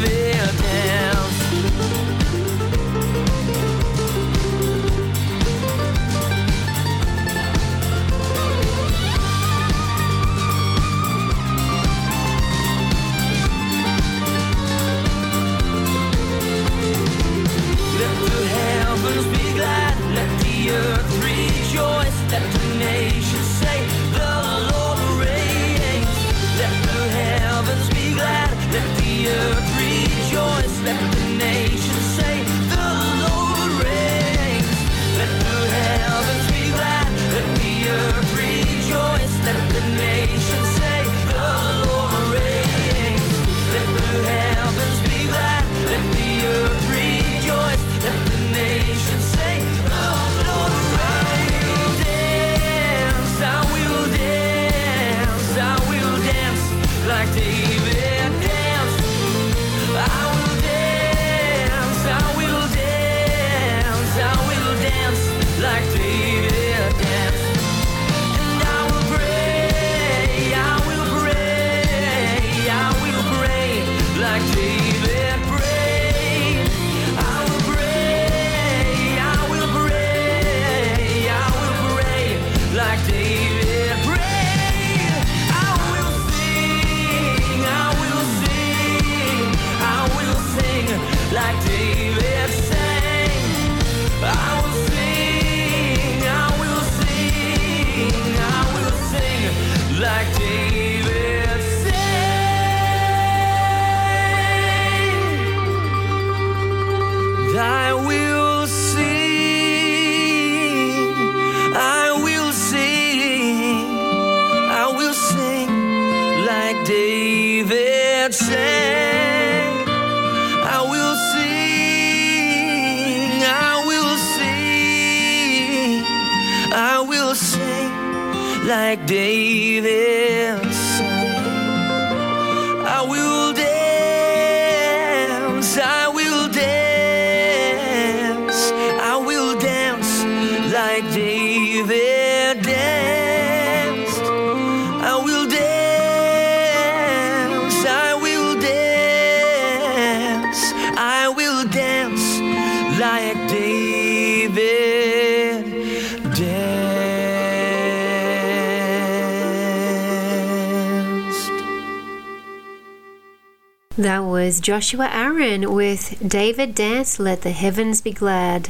Joshua 164.61 165.09
Aaron 165.11 165.73
with 165.73 166.17
David 166.27 166.75
Dance, 166.75 167.19
Let 167.19 167.43
the 167.43 167.51
Heavens 167.51 168.01
Be 168.03 168.13
Glad. 168.13 168.69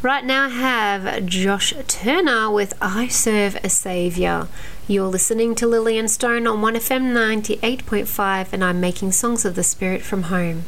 Right 0.00 0.24
now, 0.24 0.46
I 0.46 0.48
have 0.48 1.26
Josh 1.26 1.74
Turner 1.88 2.50
with 2.50 2.72
I 2.80 3.08
Serve 3.08 3.56
a 3.56 3.68
Savior. 3.68 4.48
You're 4.88 5.08
listening 5.08 5.54
to 5.56 5.66
Lillian 5.66 6.08
Stone 6.08 6.46
on 6.46 6.58
1FM 6.62 7.12
98.5, 7.60 8.52
and 8.52 8.64
I'm 8.64 8.80
making 8.80 9.12
songs 9.12 9.44
of 9.44 9.56
the 9.56 9.62
Spirit 9.62 10.02
from 10.02 10.24
home. 10.24 10.64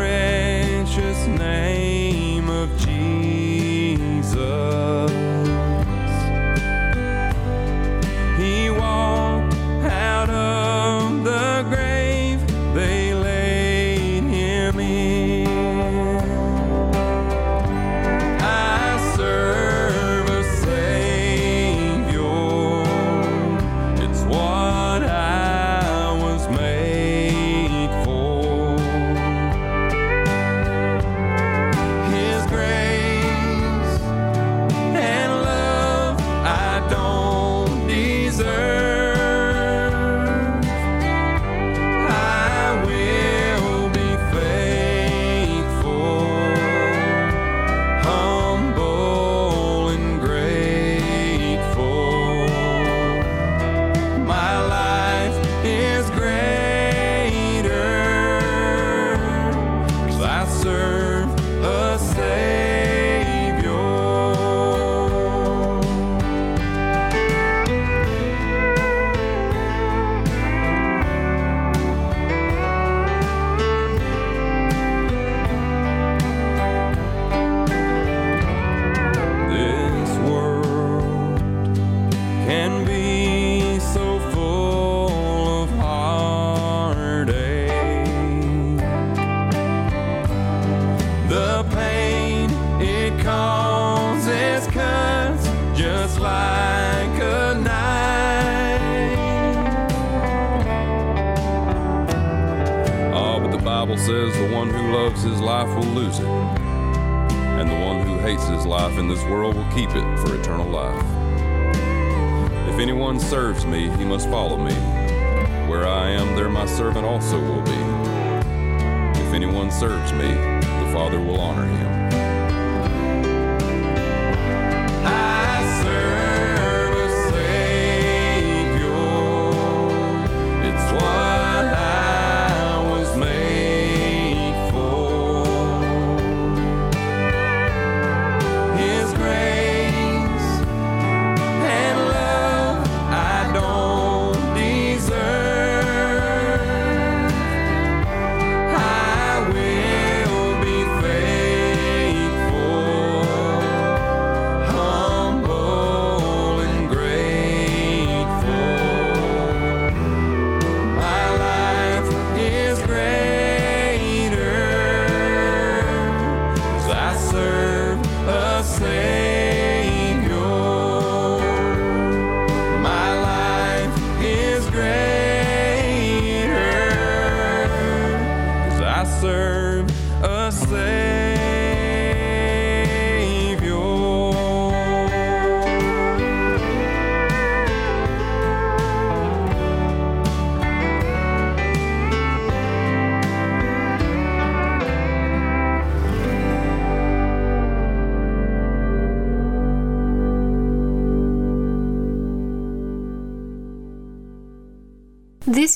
precious 0.00 1.26
name 1.26 2.48
of 2.48 2.70
Jesus. 2.78 4.30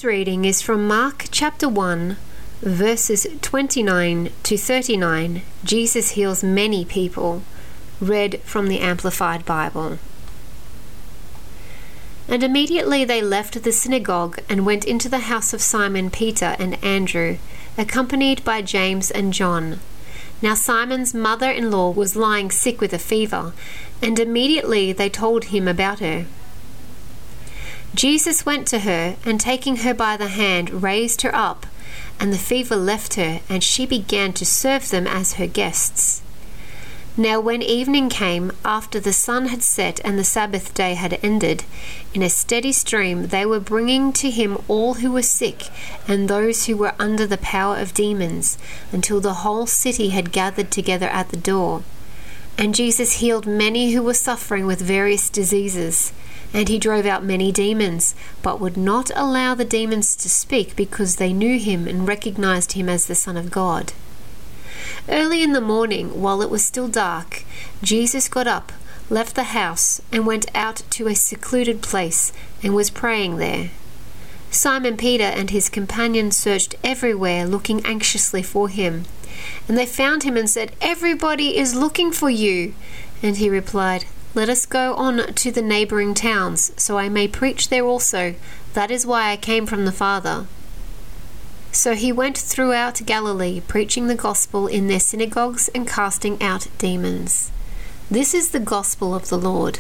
reading 0.05 0.45
is 0.45 0.61
from 0.61 0.87
Mark 0.87 1.25
chapter 1.31 1.67
1, 1.67 2.19
verses 2.61 3.27
29 3.41 4.31
to 4.43 4.59
39. 4.59 5.43
Jesus 5.65 6.11
heals 6.11 6.45
many 6.45 6.85
people. 6.85 7.43
Read 8.01 8.41
from 8.43 8.69
the 8.69 8.81
Amplified 8.81 9.47
Bible. 9.47 9.99
And 12.29 12.43
immediately 12.43 13.05
they 13.05 13.23
left 13.23 13.63
the 13.63 13.73
synagogue 13.73 14.41
and 14.49 14.67
went 14.67 14.85
into 14.85 15.09
the 15.09 15.21
house 15.31 15.55
of 15.55 15.63
Simon 15.63 16.11
Peter 16.11 16.55
and 16.59 16.83
Andrew, 16.85 17.39
accompanied 17.79 18.45
by 18.45 18.61
James 18.61 19.11
and 19.11 19.33
John. 19.33 19.81
Now 20.43 20.55
Simon's 20.55 21.15
mother 21.15 21.51
in 21.51 21.71
law 21.71 21.91
was 21.91 22.15
lying 22.15 22.51
sick 22.51 22.81
with 22.81 22.93
a 22.93 22.99
fever, 22.99 23.55
and 24.03 24.19
immediately 24.19 24.93
they 24.93 25.09
told 25.09 25.45
him 25.45 25.67
about 25.67 26.01
her. 26.01 26.27
Jesus 27.95 28.45
went 28.45 28.67
to 28.69 28.81
her, 28.81 29.17
and 29.25 29.41
taking 29.41 29.77
her 29.77 29.95
by 29.95 30.17
the 30.17 30.27
hand, 30.27 30.83
raised 30.83 31.23
her 31.23 31.33
up, 31.33 31.65
and 32.19 32.33
the 32.33 32.39
fever 32.39 32.75
left 32.75 33.15
her, 33.15 33.41
and 33.49 33.63
she 33.63 33.87
began 33.87 34.33
to 34.33 34.45
serve 34.45 34.91
them 34.91 35.07
as 35.07 35.35
her 35.35 35.47
guests. 35.47 36.21
Now, 37.17 37.39
when 37.39 37.63
evening 37.63 38.09
came, 38.09 38.51
after 38.65 38.99
the 38.99 39.13
sun 39.13 39.47
had 39.47 39.63
set 39.63 40.01
and 40.05 40.19
the 40.19 40.25
Sabbath 40.25 40.75
day 40.75 40.95
had 40.95 41.21
ended, 41.23 41.63
in 42.13 42.23
a 42.23 42.29
steady 42.29 42.73
stream 42.73 43.29
they 43.29 43.47
were 43.47 43.61
bringing 43.61 44.13
to 44.15 44.31
him 44.31 44.59
all 44.67 44.95
who 44.95 45.13
were 45.13 45.23
sick 45.23 45.69
and 46.09 46.29
those 46.29 46.67
who 46.67 46.77
were 46.77 46.95
under 46.99 47.29
the 47.29 47.39
power 47.39 47.77
of 47.77 47.95
demons, 47.95 48.59
until 48.91 49.21
the 49.21 49.35
whole 49.45 49.69
city 49.69 50.09
had 50.09 50.33
gathered 50.33 50.73
together 50.73 51.07
at 51.07 51.29
the 51.29 51.37
door. 51.37 51.85
And 52.59 52.75
Jesus 52.75 53.21
healed 53.21 53.47
many 53.47 53.93
who 53.93 54.03
were 54.03 54.15
suffering 54.15 54.67
with 54.67 54.81
various 54.81 55.31
diseases 55.31 56.13
and 56.55 56.69
he 56.69 56.79
drove 56.79 57.05
out 57.05 57.25
many 57.25 57.53
demons, 57.53 58.15
but 58.41 58.61
would 58.61 58.77
not 58.77 59.11
allow 59.15 59.55
the 59.55 59.65
demons 59.65 60.15
to 60.17 60.31
speak 60.31 60.77
because 60.77 61.17
they 61.17 61.33
knew 61.33 61.59
him 61.59 61.87
and 61.87 62.09
recognized 62.09 62.73
him 62.73 62.89
as 62.89 63.07
the 63.07 63.17
Son 63.17 63.37
of 63.37 63.51
God. 63.51 63.93
Early 65.09 65.43
in 65.43 65.53
the 65.53 65.61
morning, 65.61 66.23
while 66.23 66.41
it 66.41 66.49
was 66.49 66.65
still 66.65 66.89
dark, 66.89 67.43
Jesus 67.83 68.29
got 68.29 68.47
up, 68.47 68.73
left 69.11 69.35
the 69.35 69.53
house, 69.53 70.01
and 70.13 70.27
went 70.27 70.47
out 70.55 70.83
to 70.91 71.09
a 71.09 71.15
secluded 71.15 71.83
place 71.83 72.33
and 72.63 72.75
was 72.75 72.89
praying 72.89 73.37
there. 73.37 73.71
Simon 74.51 74.97
Peter 74.97 75.25
and 75.25 75.51
his 75.51 75.69
companions 75.69 76.37
searched 76.37 76.77
everywhere, 76.85 77.45
looking 77.45 77.85
anxiously 77.85 78.43
for 78.43 78.69
him. 78.69 79.05
And 79.69 79.77
they 79.77 79.87
found 79.87 80.23
him 80.23 80.37
and 80.37 80.49
said, 80.49 80.73
Everybody 80.81 81.57
is 81.57 81.75
looking 81.75 82.13
for 82.13 82.31
you. 82.31 82.75
And 83.23 83.37
he 83.37 83.51
replied, 83.51 84.05
Let 84.37 84.49
us 84.49 84.67
go 84.67 84.95
on 84.95 85.19
to 85.33 85.53
the 85.53 85.63
neighboring 85.63 86.13
towns, 86.13 86.73
so 86.77 86.99
I 86.99 87.09
may 87.09 87.29
preach 87.29 87.69
there 87.69 87.85
also. 87.85 88.35
That 88.73 88.91
is 88.91 89.07
why 89.07 89.31
I 89.31 89.37
came 89.37 89.65
from 89.65 89.85
the 89.85 89.93
Father. 89.93 90.47
So 91.71 91.95
he 91.95 92.11
went 92.11 92.37
throughout 92.37 93.07
Galilee, 93.07 93.61
preaching 93.61 94.09
the 94.09 94.17
gospel 94.17 94.67
in 94.67 94.89
their 94.89 94.99
synagogues 94.99 95.69
and 95.69 95.87
casting 95.87 96.43
out 96.43 96.67
demons. 96.79 97.53
This 98.11 98.35
is 98.35 98.51
the 98.51 98.61
gospel 98.61 99.15
of 99.15 99.29
the 99.29 99.39
Lord. 99.39 99.79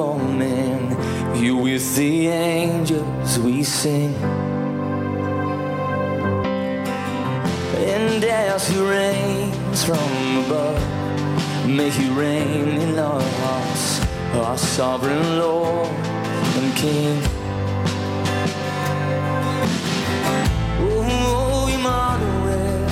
All 0.00 0.18
men. 0.18 0.96
You 1.42 1.56
with 1.56 1.96
the 1.96 2.28
angels 2.28 3.38
we 3.38 3.62
sing. 3.62 4.14
And 7.76 8.24
as 8.24 8.68
he 8.68 8.78
reigns 8.80 9.84
from 9.84 10.44
above, 10.44 10.80
may 11.66 11.90
he 11.90 12.08
reign 12.10 12.68
in 12.80 12.98
our 12.98 13.20
hearts, 13.20 14.00
our 14.34 14.58
sovereign 14.58 15.38
Lord 15.38 15.88
and 15.88 16.74
King. 16.76 17.22
Oh, 20.80 21.04
oh 21.08 21.68
Emmanuel. 21.76 22.86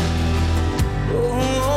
Oh, 1.14 1.32
Emmanuel. 1.32 1.73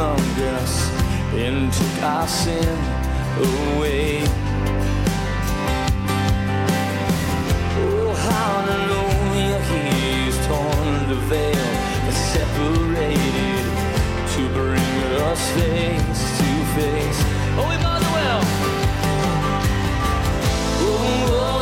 Among 0.00 0.18
us 0.56 0.90
and 1.34 1.70
took 1.70 2.02
our 2.02 2.26
sin 2.26 2.78
away. 3.36 4.22
Oh, 7.82 8.12
hallelujah, 8.30 9.60
he's 9.70 10.36
torn 10.46 11.08
the 11.12 11.20
veil 11.28 11.70
that 12.04 12.18
separated 12.32 13.66
to 14.34 14.42
bring 14.56 14.96
us 15.28 15.42
face 15.52 16.22
to 16.40 16.50
face. 16.76 17.20
Oh, 17.60 17.76
Emmanuel! 17.76 18.40
Oh, 20.82 20.96
oh 21.28 21.59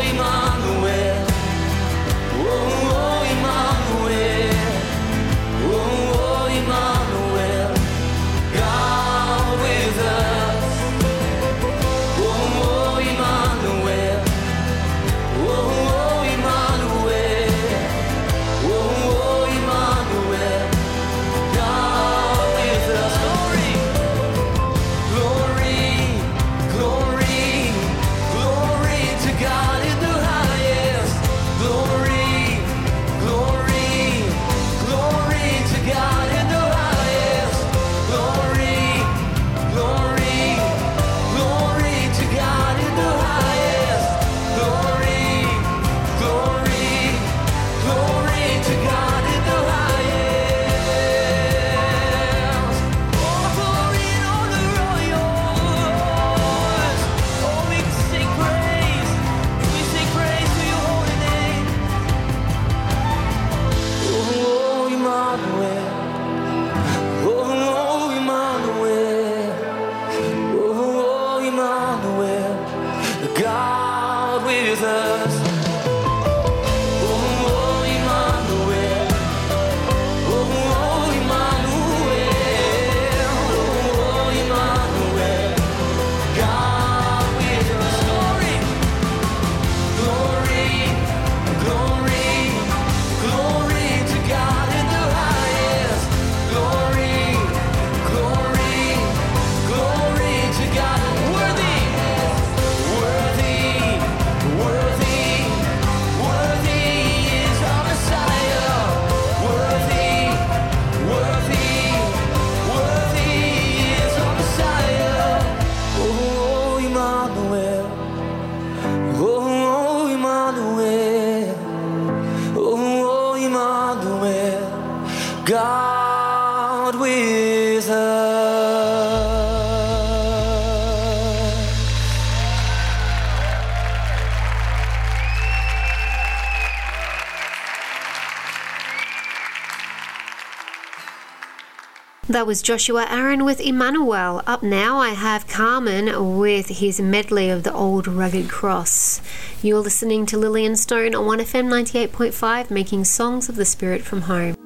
That 142.38 142.46
was 142.46 142.62
Joshua 142.62 143.04
Aaron 143.10 143.44
with 143.44 143.60
Emmanuel. 143.60 144.42
Up 144.46 144.62
now, 144.62 144.98
I 144.98 145.08
have 145.08 145.48
Carmen 145.48 146.38
with 146.38 146.68
his 146.68 147.00
medley 147.00 147.50
of 147.50 147.64
the 147.64 147.72
old 147.72 148.06
rugged 148.06 148.48
cross. 148.48 149.20
You're 149.60 149.80
listening 149.80 150.24
to 150.26 150.38
Lillian 150.38 150.76
Stone 150.76 151.16
on 151.16 151.24
1FM 151.24 151.66
98.5, 151.66 152.70
making 152.70 153.06
songs 153.06 153.48
of 153.48 153.56
the 153.56 153.64
spirit 153.64 154.02
from 154.02 154.20
home. 154.20 154.57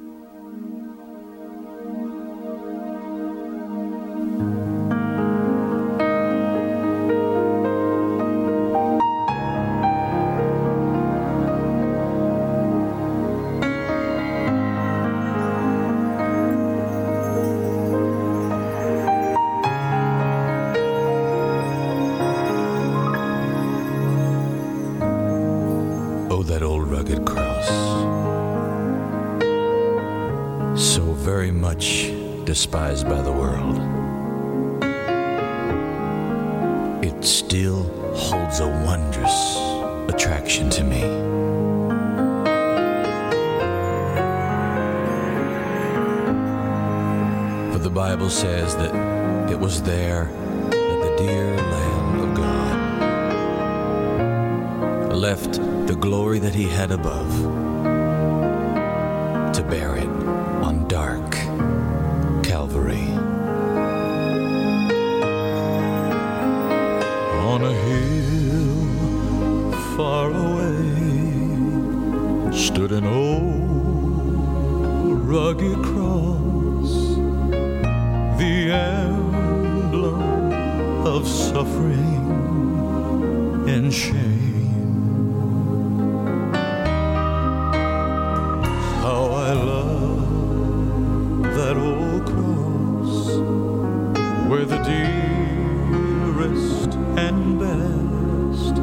And 96.45 97.59
best 97.59 98.75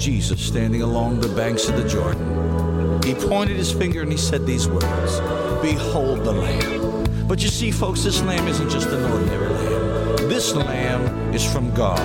Jesus 0.00 0.40
standing 0.40 0.80
along 0.80 1.20
the 1.20 1.28
banks 1.28 1.68
of 1.68 1.76
the 1.76 1.86
Jordan. 1.86 3.02
He 3.02 3.12
pointed 3.14 3.58
his 3.58 3.70
finger 3.70 4.00
and 4.00 4.10
he 4.10 4.16
said 4.16 4.46
these 4.46 4.66
words 4.66 5.20
Behold 5.60 6.24
the 6.24 6.32
Lamb. 6.32 7.28
But 7.28 7.42
you 7.42 7.48
see, 7.48 7.70
folks, 7.70 8.02
this 8.02 8.22
lamb 8.22 8.48
isn't 8.48 8.70
just 8.70 8.88
an 8.88 9.04
ordinary 9.04 9.48
lamb. 9.48 10.16
This 10.28 10.54
lamb 10.54 11.34
is 11.34 11.44
from 11.44 11.72
God. 11.74 12.00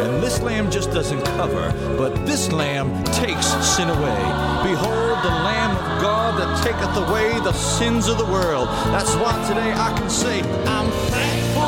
And 0.00 0.22
this 0.22 0.40
lamb 0.40 0.70
just 0.70 0.92
doesn't 0.92 1.24
cover, 1.24 1.72
but 1.98 2.14
this 2.24 2.52
lamb 2.52 3.02
takes 3.04 3.46
sin 3.66 3.88
away. 3.88 4.22
Behold 4.62 5.18
the 5.24 5.34
Lamb 5.42 5.72
of 5.72 6.00
God 6.00 6.38
that 6.38 6.62
taketh 6.64 6.96
away 7.08 7.32
the 7.40 7.52
sins 7.52 8.06
of 8.06 8.16
the 8.16 8.26
world. 8.26 8.68
That's 8.94 9.14
why 9.16 9.32
today 9.48 9.72
I 9.72 9.92
can 9.98 10.08
say, 10.08 10.40
I'm 10.66 10.90
thankful 11.10 11.59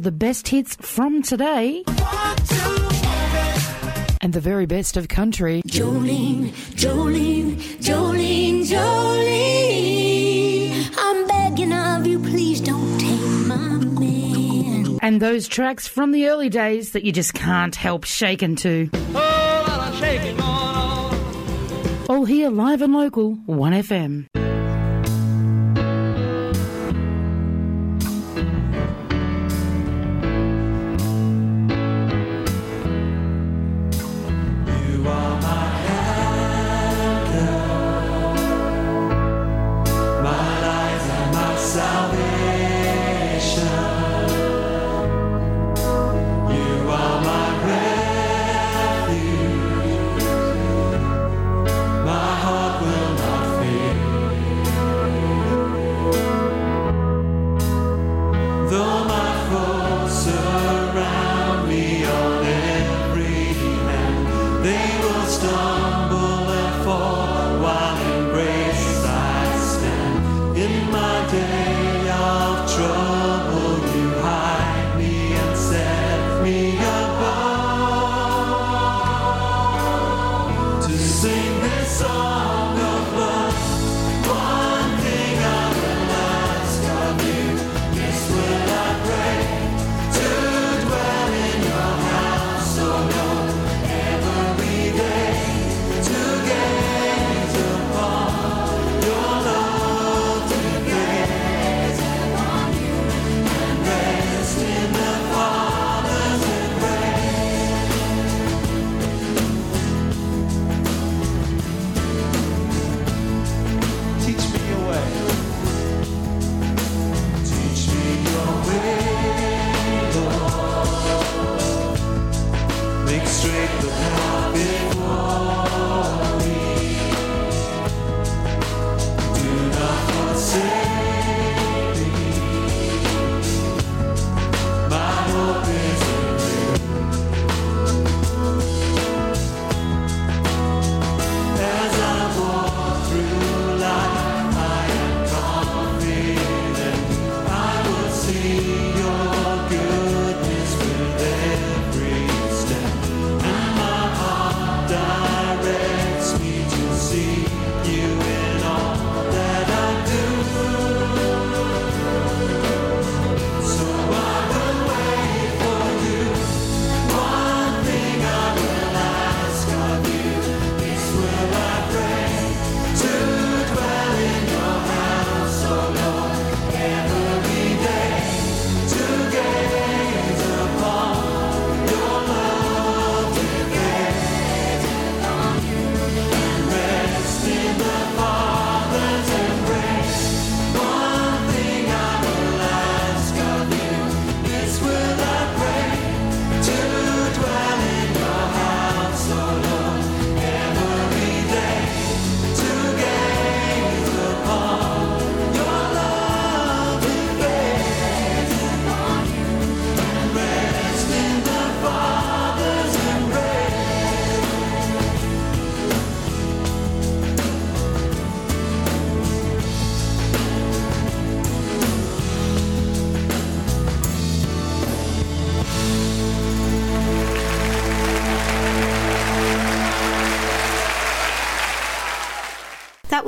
We 0.00 0.04
have 0.04 0.14
the 0.14 0.26
best 0.26 0.48
hits 0.48 0.76
from 0.76 1.20
today 1.22 1.84
and 4.22 4.32
the 4.32 4.40
very 4.40 4.64
best 4.64 4.96
of 4.96 5.08
country. 5.08 5.60
Jolene, 5.66 6.52
Jolene, 6.74 7.56
Jolene, 7.82 8.64
Jolene. 8.64 9.92
I'm 10.96 11.26
begging 11.26 11.74
of 11.74 12.06
you, 12.06 12.18
please 12.18 12.62
don't 12.62 12.98
take 12.98 13.20
my 13.46 13.58
man. 14.00 14.98
And 15.02 15.20
those 15.20 15.46
tracks 15.46 15.86
from 15.86 16.12
the 16.12 16.28
early 16.28 16.48
days 16.48 16.92
that 16.92 17.04
you 17.04 17.12
just 17.12 17.34
can't 17.34 17.76
help 17.76 18.04
shaking 18.04 18.56
to. 18.56 18.88
All 22.08 22.24
here 22.24 22.48
live 22.48 22.80
and 22.80 22.94
local, 22.94 23.36
1FM. 23.46 24.49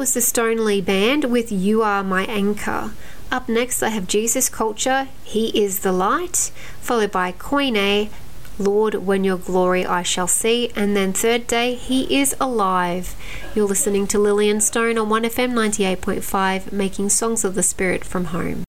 was 0.02 0.14
the 0.14 0.20
Stoneleigh 0.20 0.84
Band 0.84 1.26
with 1.26 1.52
You 1.52 1.84
Are 1.84 2.02
My 2.02 2.24
Anchor. 2.24 2.90
Up 3.30 3.48
next, 3.48 3.84
I 3.84 3.90
have 3.90 4.08
Jesus 4.08 4.48
Culture, 4.48 5.06
He 5.22 5.56
is 5.56 5.78
the 5.78 5.92
Light, 5.92 6.50
followed 6.80 7.12
by 7.12 7.30
Queen 7.30 7.76
A, 7.76 8.10
Lord, 8.58 8.94
when 8.94 9.22
your 9.22 9.36
glory 9.36 9.86
I 9.86 10.02
shall 10.02 10.26
see, 10.26 10.72
and 10.74 10.96
then 10.96 11.12
Third 11.12 11.46
Day, 11.46 11.76
He 11.76 12.18
is 12.18 12.34
alive. 12.40 13.14
You're 13.54 13.68
listening 13.68 14.08
to 14.08 14.18
Lillian 14.18 14.60
Stone 14.60 14.98
on 14.98 15.08
1FM 15.08 15.52
98.5, 15.52 16.72
making 16.72 17.10
songs 17.10 17.44
of 17.44 17.54
the 17.54 17.62
Spirit 17.62 18.04
from 18.04 18.24
home. 18.24 18.64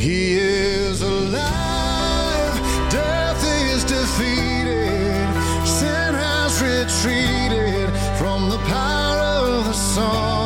He 0.00 0.32
is 0.32 1.02
alive, 1.02 2.54
death 2.90 3.44
is 3.70 3.84
defeated, 3.84 5.28
sin 5.66 6.14
has 6.14 6.62
retreated 6.62 7.90
from 8.16 8.48
the 8.48 8.56
power 8.60 9.18
of 9.20 9.66
the 9.66 9.74
song. 9.74 10.39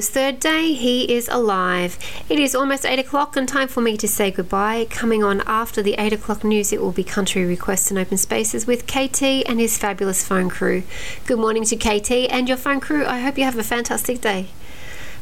Was 0.00 0.08
Third 0.08 0.40
Day. 0.40 0.72
He 0.72 1.12
is 1.12 1.28
alive. 1.28 1.98
It 2.30 2.38
is 2.38 2.54
almost 2.54 2.86
eight 2.86 2.98
o'clock 2.98 3.36
and 3.36 3.46
time 3.46 3.68
for 3.68 3.82
me 3.82 3.98
to 3.98 4.08
say 4.08 4.30
goodbye. 4.30 4.86
Coming 4.88 5.22
on 5.22 5.42
after 5.42 5.82
the 5.82 5.92
eight 5.98 6.14
o'clock 6.14 6.42
news, 6.42 6.72
it 6.72 6.80
will 6.80 6.90
be 6.90 7.04
country 7.04 7.44
requests 7.44 7.90
and 7.90 8.00
open 8.00 8.16
spaces 8.16 8.66
with 8.66 8.86
KT 8.86 9.22
and 9.22 9.60
his 9.60 9.76
fabulous 9.76 10.26
phone 10.26 10.48
crew. 10.48 10.84
Good 11.26 11.38
morning 11.38 11.64
to 11.64 11.76
KT 11.76 12.32
and 12.32 12.48
your 12.48 12.56
phone 12.56 12.80
crew. 12.80 13.04
I 13.04 13.20
hope 13.20 13.36
you 13.36 13.44
have 13.44 13.58
a 13.58 13.62
fantastic 13.62 14.22
day. 14.22 14.46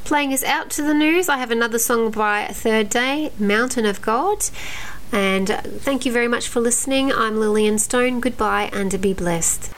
Playing 0.05 0.33
us 0.33 0.45
out 0.45 0.71
to 0.71 0.83
the 0.83 0.95
news, 0.95 1.29
I 1.29 1.39
have 1.39 1.51
another 1.51 1.81
song 1.81 2.13
by 2.13 2.47
Third 2.47 2.89
Day, 2.89 3.33
Mountain 3.37 3.85
of 3.85 4.01
God. 4.01 4.45
And 5.11 5.49
thank 5.49 6.07
you 6.07 6.13
very 6.13 6.29
much 6.29 6.47
for 6.47 6.61
listening. 6.61 7.11
I'm 7.11 7.41
Lillian 7.41 7.81
Stone. 7.81 8.21
Goodbye 8.21 8.71
and 8.73 9.01
be 9.01 9.13
blessed. 9.13 9.73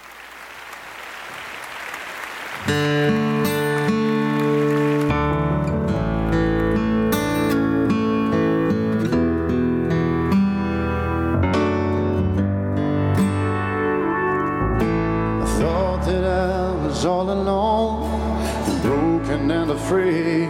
And 19.51 19.71
afraid, 19.71 20.49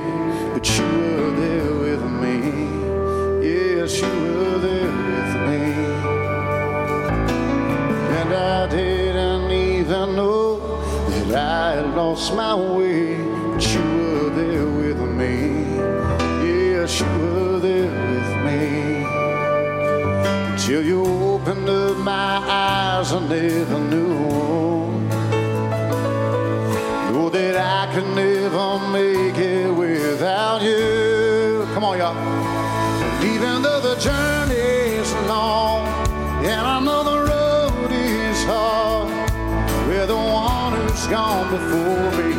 but 0.53 0.65
you 0.77 0.85
were 0.85 1.33
there 1.43 1.75
with 1.85 2.05
me. 2.23 2.37
Yes, 3.43 4.01
you 4.01 4.09
were 4.09 4.59
there 4.59 4.93
with 5.09 5.33
me. 5.49 5.65
And 8.19 8.31
I 8.35 8.67
didn't 8.69 9.51
even 9.51 10.17
know 10.17 10.59
that 11.09 11.35
I 11.35 11.77
had 11.77 11.89
lost 11.97 12.35
my 12.35 12.55
way, 12.55 13.17
but 13.53 13.65
you 13.75 13.87
were 14.03 14.31
there 14.41 14.67
with 14.81 15.01
me. 15.21 15.35
Yes, 16.47 17.01
you 17.01 17.07
were 17.07 17.59
there 17.59 17.93
with 18.11 18.33
me. 18.47 18.63
Till 20.63 20.85
you 20.85 21.03
opened 21.35 21.69
up 21.69 21.97
my 21.97 22.37
eyes, 22.47 23.13
I 23.13 23.21
never 23.27 23.79
knew. 23.91 24.11
That 27.33 27.57
I 27.57 27.95
could 27.95 28.09
never 28.17 28.59
make 28.93 29.37
it 29.39 29.71
without 29.73 30.63
you. 30.63 31.67
Come 31.75 31.85
on, 31.85 31.99
y'all. 31.99 32.17
Even 33.25 33.63
though 33.63 33.81
the 33.81 33.95
journey 33.97 34.55
is 34.55 35.13
long 35.29 35.87
and 36.45 36.61
I 36.61 36.81
know 36.81 37.05
the 37.05 37.19
road 37.31 37.93
is 37.93 38.45
hard, 38.45 39.09
we're 39.87 40.07
the 40.07 40.17
one 40.17 40.73
who's 40.73 41.07
gone 41.07 41.51
before 41.51 42.11
me, 42.19 42.35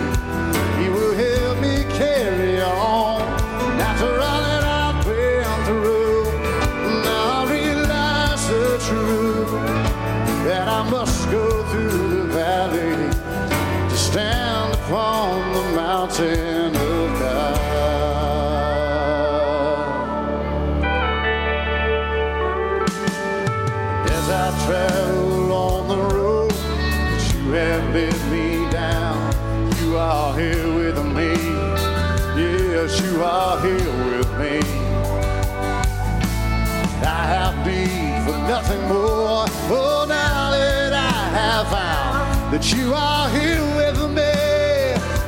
nothing 38.71 38.87
more. 38.87 39.45
Oh, 39.69 40.05
now 40.07 40.51
that 40.51 40.93
I 40.93 41.11
have 41.39 41.67
found 41.67 42.53
that 42.53 42.73
you 42.73 42.93
are 42.93 43.29
here 43.29 43.63
with 43.75 43.99
me. 44.11 44.35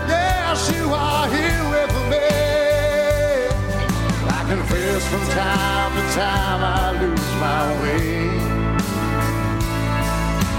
Yes, 0.08 0.72
you 0.76 0.94
are 0.94 1.28
here 1.28 1.64
with 1.76 1.94
me. 2.12 2.24
I 4.30 4.40
confess 4.48 5.08
from 5.08 5.24
time 5.36 5.92
to 5.96 6.04
time 6.16 6.62
I 6.64 6.92
lose 7.02 7.34
my 7.40 7.64
way. 7.82 8.30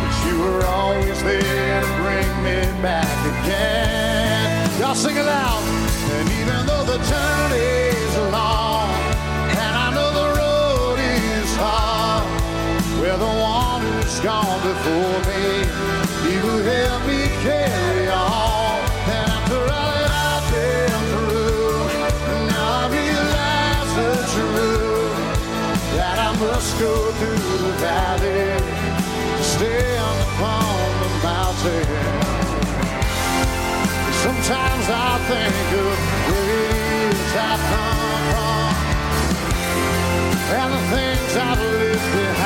But 0.00 0.14
you 0.26 0.34
were 0.40 0.64
always 0.66 1.22
there 1.22 1.80
to 1.80 1.88
bring 2.02 2.30
me 2.44 2.82
back 2.82 3.18
again. 3.34 4.80
Y'all 4.80 4.94
sing 4.94 5.16
it 5.16 5.24
loud. 5.24 5.62
And 6.16 6.28
even 6.40 6.66
though 6.66 6.84
the 6.84 6.98
journey's 6.98 8.32
long, 8.32 8.53
where 13.16 13.28
the 13.28 13.34
one 13.40 13.80
who's 13.82 14.20
gone 14.20 14.60
before 14.62 15.18
me, 15.30 15.64
he 16.26 16.34
will 16.42 16.62
help 16.62 17.06
me 17.06 17.28
carry 17.42 18.08
on. 18.08 18.80
And 19.14 19.30
after 19.30 19.60
all 19.60 19.90
that 19.94 20.10
I've 20.10 20.46
been 20.50 21.00
through, 21.12 21.78
now 22.50 22.68
I 22.80 22.90
realize 22.90 23.90
the 24.00 24.12
truth 24.34 25.18
that 25.96 26.16
I 26.18 26.30
must 26.40 26.70
go 26.80 26.94
through 27.18 27.58
the 27.66 27.74
valley 27.78 28.58
to 29.36 29.44
stand 29.44 30.16
upon 30.28 30.86
the 31.02 31.10
mountain. 31.22 31.86
Sometimes 34.24 34.86
I 34.90 35.18
think 35.30 35.66
of 35.82 35.96
ways 36.30 37.30
I've 37.36 37.62
come 37.72 38.22
from 38.30 38.74
and 40.56 40.70
the 40.72 40.82
things 40.96 41.36
I've 41.36 41.60
left 41.60 42.12
behind. 42.12 42.43